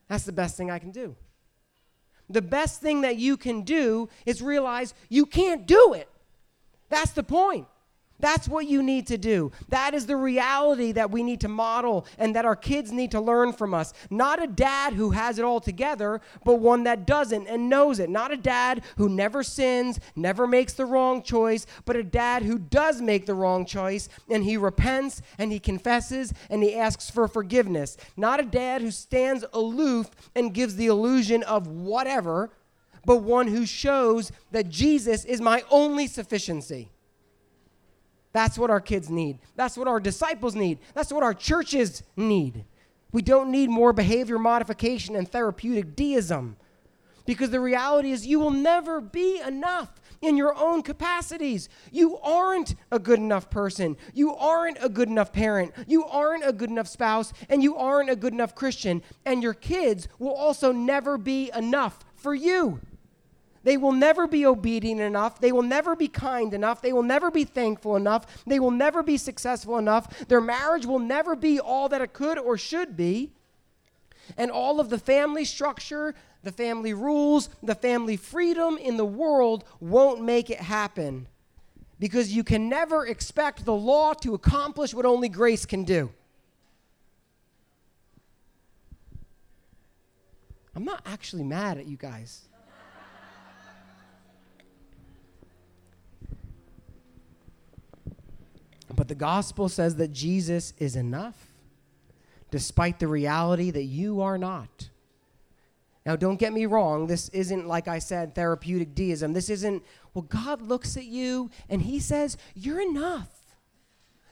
That's 0.08 0.24
the 0.24 0.32
best 0.32 0.56
thing 0.56 0.70
I 0.70 0.78
can 0.78 0.90
do. 0.90 1.16
The 2.30 2.42
best 2.42 2.80
thing 2.80 3.02
that 3.02 3.16
you 3.16 3.36
can 3.36 3.62
do 3.62 4.08
is 4.24 4.40
realize 4.40 4.94
you 5.10 5.26
can't 5.26 5.66
do 5.66 5.92
it. 5.92 6.08
That's 6.88 7.12
the 7.12 7.22
point. 7.22 7.66
That's 8.24 8.48
what 8.48 8.66
you 8.66 8.82
need 8.82 9.06
to 9.08 9.18
do. 9.18 9.52
That 9.68 9.92
is 9.92 10.06
the 10.06 10.16
reality 10.16 10.92
that 10.92 11.10
we 11.10 11.22
need 11.22 11.42
to 11.42 11.48
model 11.48 12.06
and 12.16 12.34
that 12.34 12.46
our 12.46 12.56
kids 12.56 12.90
need 12.90 13.10
to 13.10 13.20
learn 13.20 13.52
from 13.52 13.74
us. 13.74 13.92
Not 14.08 14.42
a 14.42 14.46
dad 14.46 14.94
who 14.94 15.10
has 15.10 15.38
it 15.38 15.44
all 15.44 15.60
together, 15.60 16.22
but 16.42 16.54
one 16.54 16.84
that 16.84 17.06
doesn't 17.06 17.46
and 17.48 17.68
knows 17.68 17.98
it. 17.98 18.08
Not 18.08 18.32
a 18.32 18.38
dad 18.38 18.82
who 18.96 19.10
never 19.10 19.42
sins, 19.42 20.00
never 20.16 20.46
makes 20.46 20.72
the 20.72 20.86
wrong 20.86 21.22
choice, 21.22 21.66
but 21.84 21.96
a 21.96 22.02
dad 22.02 22.44
who 22.44 22.58
does 22.58 23.02
make 23.02 23.26
the 23.26 23.34
wrong 23.34 23.66
choice 23.66 24.08
and 24.30 24.42
he 24.42 24.56
repents 24.56 25.20
and 25.36 25.52
he 25.52 25.60
confesses 25.60 26.32
and 26.48 26.62
he 26.62 26.74
asks 26.74 27.10
for 27.10 27.28
forgiveness. 27.28 27.98
Not 28.16 28.40
a 28.40 28.44
dad 28.44 28.80
who 28.80 28.90
stands 28.90 29.44
aloof 29.52 30.10
and 30.34 30.54
gives 30.54 30.76
the 30.76 30.86
illusion 30.86 31.42
of 31.42 31.66
whatever, 31.66 32.52
but 33.04 33.18
one 33.18 33.48
who 33.48 33.66
shows 33.66 34.32
that 34.50 34.70
Jesus 34.70 35.26
is 35.26 35.42
my 35.42 35.62
only 35.70 36.06
sufficiency. 36.06 36.88
That's 38.34 38.58
what 38.58 38.68
our 38.68 38.80
kids 38.80 39.08
need. 39.08 39.38
That's 39.54 39.78
what 39.78 39.86
our 39.86 40.00
disciples 40.00 40.56
need. 40.56 40.80
That's 40.92 41.12
what 41.12 41.22
our 41.22 41.32
churches 41.32 42.02
need. 42.16 42.64
We 43.12 43.22
don't 43.22 43.52
need 43.52 43.70
more 43.70 43.92
behavior 43.92 44.40
modification 44.40 45.14
and 45.14 45.30
therapeutic 45.30 45.94
deism. 45.94 46.56
Because 47.26 47.50
the 47.50 47.60
reality 47.60 48.10
is, 48.10 48.26
you 48.26 48.40
will 48.40 48.50
never 48.50 49.00
be 49.00 49.40
enough 49.40 50.00
in 50.20 50.36
your 50.36 50.52
own 50.58 50.82
capacities. 50.82 51.68
You 51.92 52.18
aren't 52.18 52.74
a 52.90 52.98
good 52.98 53.20
enough 53.20 53.50
person. 53.50 53.96
You 54.12 54.34
aren't 54.34 54.78
a 54.82 54.88
good 54.88 55.08
enough 55.08 55.32
parent. 55.32 55.72
You 55.86 56.04
aren't 56.04 56.44
a 56.44 56.52
good 56.52 56.70
enough 56.70 56.88
spouse. 56.88 57.32
And 57.48 57.62
you 57.62 57.76
aren't 57.76 58.10
a 58.10 58.16
good 58.16 58.32
enough 58.32 58.56
Christian. 58.56 59.00
And 59.24 59.44
your 59.44 59.54
kids 59.54 60.08
will 60.18 60.34
also 60.34 60.72
never 60.72 61.16
be 61.16 61.52
enough 61.54 62.04
for 62.16 62.34
you. 62.34 62.80
They 63.64 63.78
will 63.78 63.92
never 63.92 64.26
be 64.26 64.46
obedient 64.46 65.00
enough. 65.00 65.40
They 65.40 65.50
will 65.50 65.62
never 65.62 65.96
be 65.96 66.06
kind 66.06 66.52
enough. 66.52 66.82
They 66.82 66.92
will 66.92 67.02
never 67.02 67.30
be 67.30 67.44
thankful 67.44 67.96
enough. 67.96 68.44
They 68.46 68.60
will 68.60 68.70
never 68.70 69.02
be 69.02 69.16
successful 69.16 69.78
enough. 69.78 70.28
Their 70.28 70.42
marriage 70.42 70.86
will 70.86 70.98
never 70.98 71.34
be 71.34 71.58
all 71.58 71.88
that 71.88 72.02
it 72.02 72.12
could 72.12 72.38
or 72.38 72.58
should 72.58 72.96
be. 72.96 73.32
And 74.36 74.50
all 74.50 74.80
of 74.80 74.90
the 74.90 74.98
family 74.98 75.46
structure, 75.46 76.14
the 76.42 76.52
family 76.52 76.92
rules, 76.92 77.48
the 77.62 77.74
family 77.74 78.16
freedom 78.16 78.76
in 78.76 78.98
the 78.98 79.04
world 79.04 79.64
won't 79.80 80.22
make 80.22 80.50
it 80.50 80.60
happen 80.60 81.26
because 81.98 82.32
you 82.32 82.44
can 82.44 82.68
never 82.68 83.06
expect 83.06 83.64
the 83.64 83.74
law 83.74 84.12
to 84.14 84.34
accomplish 84.34 84.92
what 84.92 85.06
only 85.06 85.28
grace 85.28 85.64
can 85.64 85.84
do. 85.84 86.10
I'm 90.76 90.84
not 90.84 91.02
actually 91.06 91.44
mad 91.44 91.78
at 91.78 91.86
you 91.86 91.96
guys. 91.96 92.42
But 98.92 99.08
the 99.08 99.14
gospel 99.14 99.68
says 99.68 99.96
that 99.96 100.12
Jesus 100.12 100.72
is 100.78 100.96
enough, 100.96 101.50
despite 102.50 102.98
the 102.98 103.08
reality 103.08 103.70
that 103.70 103.84
you 103.84 104.20
are 104.20 104.38
not. 104.38 104.88
Now, 106.06 106.16
don't 106.16 106.38
get 106.38 106.52
me 106.52 106.66
wrong. 106.66 107.06
This 107.06 107.30
isn't, 107.30 107.66
like 107.66 107.88
I 107.88 107.98
said, 107.98 108.34
therapeutic 108.34 108.94
deism. 108.94 109.32
This 109.32 109.48
isn't, 109.48 109.82
well, 110.12 110.22
God 110.22 110.60
looks 110.60 110.96
at 110.96 111.06
you 111.06 111.50
and 111.70 111.80
he 111.80 111.98
says, 111.98 112.36
You're 112.54 112.80
enough. 112.80 113.30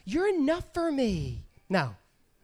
You're 0.05 0.29
enough 0.29 0.65
for 0.75 0.93
me. 0.93 1.45
No, 1.71 1.95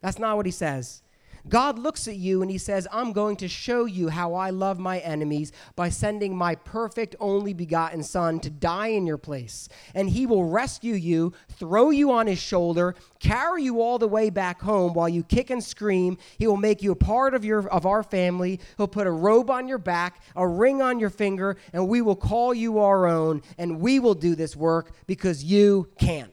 that's 0.00 0.18
not 0.18 0.36
what 0.36 0.46
he 0.46 0.52
says. 0.52 1.02
God 1.48 1.78
looks 1.78 2.06
at 2.08 2.16
you 2.16 2.42
and 2.42 2.50
he 2.50 2.58
says, 2.58 2.86
I'm 2.92 3.12
going 3.12 3.36
to 3.36 3.48
show 3.48 3.84
you 3.84 4.08
how 4.08 4.34
I 4.34 4.50
love 4.50 4.78
my 4.78 4.98
enemies 4.98 5.52
by 5.76 5.88
sending 5.88 6.36
my 6.36 6.54
perfect 6.54 7.16
only 7.20 7.54
begotten 7.54 8.02
Son 8.02 8.40
to 8.40 8.50
die 8.50 8.88
in 8.88 9.06
your 9.06 9.18
place. 9.18 9.68
And 9.94 10.10
he 10.10 10.26
will 10.26 10.44
rescue 10.44 10.94
you, 10.94 11.32
throw 11.48 11.90
you 11.90 12.12
on 12.12 12.26
his 12.26 12.38
shoulder, 12.38 12.94
carry 13.20 13.64
you 13.64 13.80
all 13.80 13.98
the 13.98 14.08
way 14.08 14.30
back 14.30 14.60
home 14.60 14.94
while 14.94 15.08
you 15.08 15.22
kick 15.22 15.50
and 15.50 15.62
scream. 15.62 16.18
He 16.38 16.46
will 16.46 16.56
make 16.56 16.82
you 16.82 16.92
a 16.92 16.96
part 16.96 17.34
of, 17.34 17.44
your, 17.44 17.68
of 17.68 17.86
our 17.86 18.02
family. 18.02 18.60
He'll 18.76 18.88
put 18.88 19.06
a 19.06 19.10
robe 19.10 19.50
on 19.50 19.68
your 19.68 19.78
back, 19.78 20.22
a 20.36 20.46
ring 20.46 20.82
on 20.82 21.00
your 21.00 21.10
finger, 21.10 21.56
and 21.72 21.88
we 21.88 22.02
will 22.02 22.16
call 22.16 22.52
you 22.52 22.78
our 22.78 23.06
own. 23.06 23.42
And 23.56 23.80
we 23.80 23.98
will 23.98 24.14
do 24.14 24.34
this 24.34 24.54
work 24.54 24.92
because 25.06 25.42
you 25.44 25.88
can't. 25.98 26.32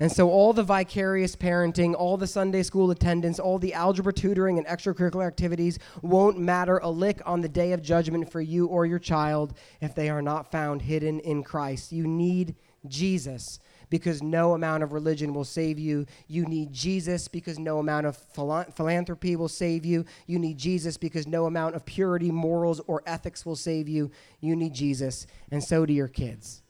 And 0.00 0.10
so, 0.10 0.28
all 0.28 0.52
the 0.52 0.64
vicarious 0.64 1.36
parenting, 1.36 1.94
all 1.94 2.16
the 2.16 2.26
Sunday 2.26 2.64
school 2.64 2.90
attendance, 2.90 3.38
all 3.38 3.60
the 3.60 3.74
algebra 3.74 4.12
tutoring 4.12 4.58
and 4.58 4.66
extracurricular 4.66 5.24
activities 5.24 5.78
won't 6.02 6.36
matter 6.36 6.78
a 6.78 6.90
lick 6.90 7.22
on 7.24 7.42
the 7.42 7.48
day 7.48 7.70
of 7.70 7.80
judgment 7.80 8.30
for 8.30 8.40
you 8.40 8.66
or 8.66 8.86
your 8.86 8.98
child 8.98 9.54
if 9.80 9.94
they 9.94 10.10
are 10.10 10.22
not 10.22 10.50
found 10.50 10.82
hidden 10.82 11.20
in 11.20 11.44
Christ. 11.44 11.92
You 11.92 12.08
need 12.08 12.56
Jesus 12.88 13.60
because 13.88 14.20
no 14.20 14.54
amount 14.54 14.82
of 14.82 14.92
religion 14.92 15.32
will 15.32 15.44
save 15.44 15.78
you. 15.78 16.06
You 16.26 16.44
need 16.44 16.72
Jesus 16.72 17.28
because 17.28 17.60
no 17.60 17.78
amount 17.78 18.06
of 18.06 18.16
philanthropy 18.16 19.36
will 19.36 19.48
save 19.48 19.84
you. 19.84 20.04
You 20.26 20.40
need 20.40 20.58
Jesus 20.58 20.96
because 20.96 21.28
no 21.28 21.46
amount 21.46 21.76
of 21.76 21.84
purity, 21.84 22.32
morals, 22.32 22.80
or 22.88 23.04
ethics 23.06 23.46
will 23.46 23.54
save 23.54 23.88
you. 23.88 24.10
You 24.40 24.56
need 24.56 24.74
Jesus, 24.74 25.28
and 25.52 25.62
so 25.62 25.86
do 25.86 25.92
your 25.92 26.08
kids. 26.08 26.63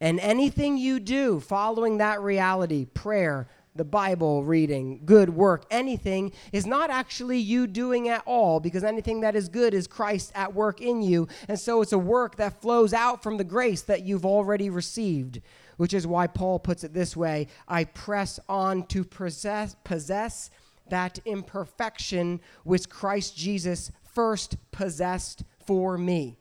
And 0.00 0.20
anything 0.20 0.76
you 0.76 1.00
do 1.00 1.40
following 1.40 1.98
that 1.98 2.20
reality, 2.20 2.84
prayer, 2.84 3.48
the 3.76 3.84
Bible 3.84 4.44
reading, 4.44 5.00
good 5.04 5.30
work, 5.30 5.64
anything 5.70 6.32
is 6.52 6.64
not 6.64 6.90
actually 6.90 7.38
you 7.38 7.66
doing 7.66 8.08
at 8.08 8.22
all 8.24 8.60
because 8.60 8.84
anything 8.84 9.20
that 9.22 9.34
is 9.34 9.48
good 9.48 9.74
is 9.74 9.86
Christ 9.86 10.30
at 10.34 10.54
work 10.54 10.80
in 10.80 11.02
you. 11.02 11.26
And 11.48 11.58
so 11.58 11.82
it's 11.82 11.92
a 11.92 11.98
work 11.98 12.36
that 12.36 12.60
flows 12.60 12.92
out 12.92 13.22
from 13.22 13.36
the 13.36 13.44
grace 13.44 13.82
that 13.82 14.02
you've 14.02 14.26
already 14.26 14.70
received, 14.70 15.40
which 15.76 15.92
is 15.92 16.06
why 16.06 16.28
Paul 16.28 16.60
puts 16.60 16.84
it 16.84 16.94
this 16.94 17.16
way 17.16 17.48
I 17.66 17.84
press 17.84 18.38
on 18.48 18.86
to 18.88 19.04
possess, 19.04 19.74
possess 19.82 20.50
that 20.88 21.18
imperfection 21.24 22.40
which 22.62 22.88
Christ 22.88 23.36
Jesus 23.36 23.90
first 24.04 24.56
possessed 24.70 25.42
for 25.66 25.98
me. 25.98 26.36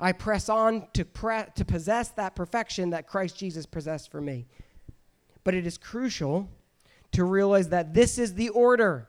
I 0.00 0.12
press 0.12 0.48
on 0.48 0.88
to, 0.94 1.04
pre- 1.04 1.44
to 1.54 1.64
possess 1.64 2.08
that 2.10 2.34
perfection 2.34 2.90
that 2.90 3.06
Christ 3.06 3.36
Jesus 3.36 3.66
possessed 3.66 4.10
for 4.10 4.20
me. 4.20 4.46
But 5.44 5.54
it 5.54 5.66
is 5.66 5.78
crucial 5.78 6.48
to 7.12 7.24
realize 7.24 7.68
that 7.68 7.94
this 7.94 8.18
is 8.18 8.34
the 8.34 8.48
order 8.48 9.08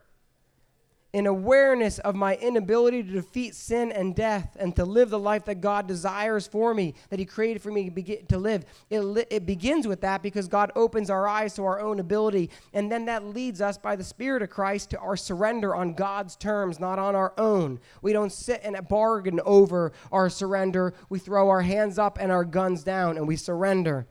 an 1.16 1.28
awareness 1.28 1.98
of 2.00 2.14
my 2.14 2.36
inability 2.36 3.02
to 3.02 3.10
defeat 3.10 3.56
sin 3.56 3.90
and 3.94 4.14
death 4.14 4.58
and 4.60 4.76
to 4.76 4.84
live 4.84 5.10
the 5.10 5.18
life 5.18 5.46
that 5.46 5.62
God 5.62 5.88
desires 5.88 6.46
for 6.46 6.74
me, 6.74 6.94
that 7.10 7.20
He 7.20 7.26
created 7.26 7.62
for 7.62 7.72
me 7.72 7.90
to 8.28 8.38
live. 8.38 8.66
It, 8.90 9.00
li- 9.00 9.26
it 9.30 9.46
begins 9.46 9.88
with 9.88 10.02
that 10.02 10.22
because 10.22 10.50
God 10.50 10.74
opens 10.76 11.10
our 11.10 11.26
eyes 11.26 11.54
to 11.54 11.64
our 11.64 11.80
own 11.80 12.02
ability. 12.02 12.50
And 12.74 12.92
then 12.92 13.06
that 13.06 13.24
leads 13.26 13.62
us 13.62 13.78
by 13.78 13.96
the 13.96 14.04
Spirit 14.04 14.44
of 14.44 14.50
Christ 14.50 14.90
to 14.90 15.00
our 15.00 15.16
surrender 15.16 15.74
on 15.74 15.94
God's 15.94 16.36
terms, 16.36 16.82
not 16.82 17.00
on 17.00 17.16
our 17.16 17.34
own. 17.38 17.80
We 18.02 18.12
don't 18.12 18.34
sit 18.34 18.60
and 18.62 18.76
bargain 18.90 19.40
over 19.46 19.94
our 20.12 20.30
surrender. 20.30 20.94
We 21.08 21.20
throw 21.20 21.48
our 21.48 21.62
hands 21.62 21.98
up 21.98 22.18
and 22.20 22.30
our 22.30 22.44
guns 22.44 22.84
down 22.84 23.16
and 23.16 23.26
we 23.26 23.38
surrender. 23.38 24.06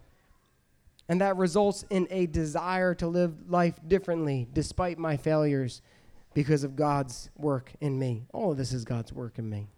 And 1.07 1.21
that 1.21 1.37
results 1.37 1.85
in 1.91 2.09
a 2.11 2.25
desire 2.25 2.95
to 2.95 3.07
live 3.07 3.51
life 3.51 3.79
differently 3.87 4.49
despite 4.55 4.99
my 4.99 5.19
failures 5.19 5.83
because 6.35 6.65
of 6.65 6.77
God's 6.77 7.31
work 7.37 7.73
in 7.81 7.99
me. 7.99 8.27
All 8.33 8.51
of 8.51 8.57
this 8.57 8.73
is 8.73 8.85
God's 8.85 9.13
work 9.13 9.39
in 9.39 9.49
me. 9.49 9.69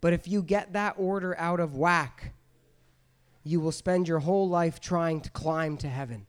But 0.00 0.12
if 0.12 0.26
you 0.26 0.42
get 0.42 0.72
that 0.72 0.94
order 0.96 1.38
out 1.38 1.60
of 1.60 1.76
whack, 1.76 2.32
you 3.44 3.60
will 3.60 3.72
spend 3.72 4.08
your 4.08 4.20
whole 4.20 4.48
life 4.48 4.80
trying 4.80 5.20
to 5.20 5.30
climb 5.30 5.76
to 5.78 5.88
heaven. 5.88 6.26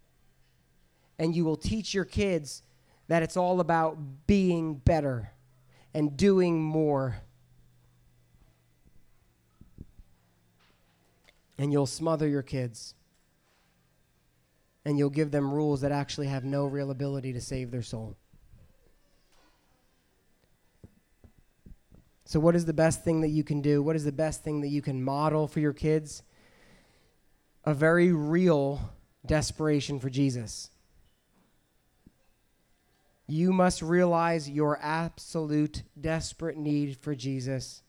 And 1.17 1.35
you 1.35 1.45
will 1.45 1.57
teach 1.57 1.93
your 1.93 2.05
kids 2.05 2.61
that 3.07 3.23
it's 3.23 3.37
all 3.37 3.59
about 3.59 3.97
being 4.27 4.75
better 4.75 5.31
and 5.93 6.17
doing 6.17 6.61
more. 6.61 7.17
And 11.57 11.71
you'll 11.71 11.85
smother 11.85 12.27
your 12.27 12.41
kids. 12.41 12.95
And 14.85 14.97
you'll 14.97 15.09
give 15.09 15.31
them 15.31 15.53
rules 15.53 15.81
that 15.81 15.91
actually 15.91 16.27
have 16.27 16.43
no 16.43 16.65
real 16.65 16.91
ability 16.91 17.31
to 17.33 17.41
save 17.41 17.71
their 17.71 17.81
soul. 17.81 18.17
So, 22.33 22.39
what 22.39 22.55
is 22.55 22.65
the 22.65 22.73
best 22.73 23.03
thing 23.03 23.21
that 23.21 23.29
you 23.29 23.43
can 23.43 23.61
do? 23.61 23.83
What 23.83 23.95
is 23.95 24.05
the 24.05 24.11
best 24.11 24.43
thing 24.43 24.61
that 24.61 24.69
you 24.69 24.81
can 24.81 25.03
model 25.03 25.47
for 25.47 25.59
your 25.59 25.71
kids? 25.71 26.23
A 27.63 27.75
very 27.75 28.11
real 28.11 28.91
desperation 29.23 29.99
for 29.99 30.09
Jesus. 30.09 30.71
You 33.27 33.53
must 33.53 33.83
realize 33.83 34.49
your 34.49 34.79
absolute 34.81 35.83
desperate 36.01 36.57
need 36.57 36.97
for 36.97 37.13
Jesus. 37.13 37.83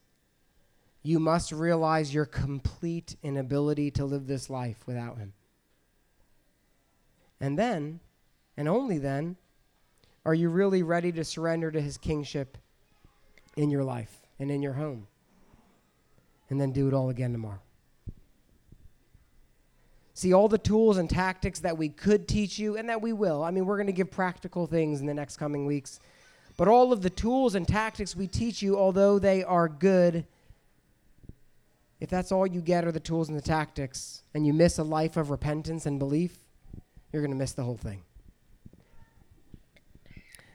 You 1.03 1.19
must 1.19 1.51
realize 1.51 2.13
your 2.13 2.27
complete 2.27 3.17
inability 3.23 3.91
to 3.93 4.05
live 4.05 4.27
this 4.27 4.51
life 4.51 4.87
without 4.87 5.17
Him. 5.17 5.33
And 7.41 7.59
then, 7.59 8.01
and 8.59 8.69
only 8.69 8.99
then, 8.99 9.37
are 10.27 10.35
you 10.35 10.51
really 10.51 10.83
ready 10.83 11.13
to 11.13 11.25
surrender 11.25 11.71
to 11.71 11.81
His 11.81 11.97
kingship 11.97 12.59
in 13.57 13.71
your 13.71 13.85
life 13.85 14.21
and 14.39 14.51
in 14.51 14.63
your 14.63 14.75
home. 14.75 15.07
And 16.51 16.61
then 16.61 16.73
do 16.73 16.89
it 16.89 16.95
all 16.95 17.09
again 17.09 17.33
tomorrow. 17.33 17.61
See, 20.13 20.33
all 20.33 20.47
the 20.47 20.59
tools 20.59 20.97
and 20.97 21.11
tactics 21.11 21.61
that 21.61 21.77
we 21.77 21.89
could 21.89 22.29
teach 22.29 22.59
you 22.59 22.77
and 22.77 22.89
that 22.89 23.03
we 23.03 23.13
will. 23.13 23.43
I 23.43 23.51
mean, 23.51 23.67
we're 23.67 23.77
going 23.77 23.89
to 23.89 23.93
give 23.93 24.11
practical 24.11 24.67
things 24.67 25.01
in 25.01 25.07
the 25.07 25.15
next 25.15 25.39
coming 25.39 25.67
weeks. 25.67 25.99
But 26.57 26.69
all 26.69 26.93
of 26.93 27.03
the 27.03 27.11
tools 27.11 27.57
and 27.57 27.67
tactics 27.67 28.15
we 28.15 28.29
teach 28.29 28.63
you, 28.63 28.79
although 28.79 29.19
they 29.19 29.43
are 29.43 29.69
good, 29.69 30.25
if 31.99 32.11
that's 32.11 32.31
all 32.31 32.47
you 32.47 32.61
get 32.61 32.85
are 32.85 32.93
the 32.93 33.01
tools 33.01 33.29
and 33.29 33.37
the 33.37 33.43
tactics, 33.43 34.23
and 34.35 34.47
you 34.47 34.53
miss 34.53 34.79
a 34.79 34.85
life 34.85 35.17
of 35.17 35.31
repentance 35.31 35.85
and 35.87 35.99
belief, 35.99 36.37
you're 37.13 37.23
going 37.23 37.33
to 37.33 37.37
miss 37.37 37.53
the 37.53 37.65
whole 37.65 37.77
thing. 37.77 38.03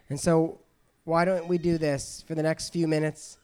And 0.09 0.19
so, 0.19 0.59
why 1.03 1.25
don't 1.25 1.47
we 1.47 1.57
do 1.57 1.77
this 1.77 2.23
for 2.27 2.35
the 2.35 2.43
next 2.43 2.69
few 2.69 2.87
minutes? 2.87 3.38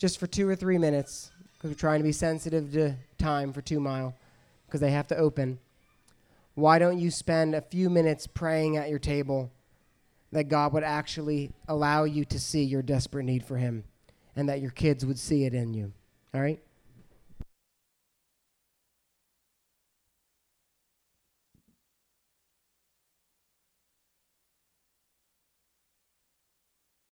Just 0.00 0.18
for 0.18 0.26
two 0.26 0.48
or 0.48 0.56
three 0.56 0.78
minutes, 0.78 1.30
because 1.52 1.70
we're 1.70 1.74
trying 1.74 2.00
to 2.00 2.04
be 2.04 2.10
sensitive 2.10 2.72
to 2.72 2.94
time 3.18 3.52
for 3.52 3.60
Two 3.60 3.78
Mile, 3.78 4.14
because 4.66 4.80
they 4.80 4.90
have 4.92 5.06
to 5.08 5.16
open. 5.16 5.58
Why 6.54 6.78
don't 6.78 6.98
you 6.98 7.10
spend 7.10 7.54
a 7.54 7.60
few 7.60 7.90
minutes 7.90 8.26
praying 8.26 8.78
at 8.78 8.88
your 8.88 8.98
table 8.98 9.52
that 10.32 10.44
God 10.44 10.72
would 10.72 10.84
actually 10.84 11.52
allow 11.68 12.04
you 12.04 12.24
to 12.24 12.40
see 12.40 12.62
your 12.62 12.80
desperate 12.80 13.24
need 13.24 13.44
for 13.44 13.58
Him 13.58 13.84
and 14.34 14.48
that 14.48 14.62
your 14.62 14.70
kids 14.70 15.04
would 15.04 15.18
see 15.18 15.44
it 15.44 15.52
in 15.52 15.74
you? 15.74 15.92
All 16.32 16.40
right? 16.40 16.60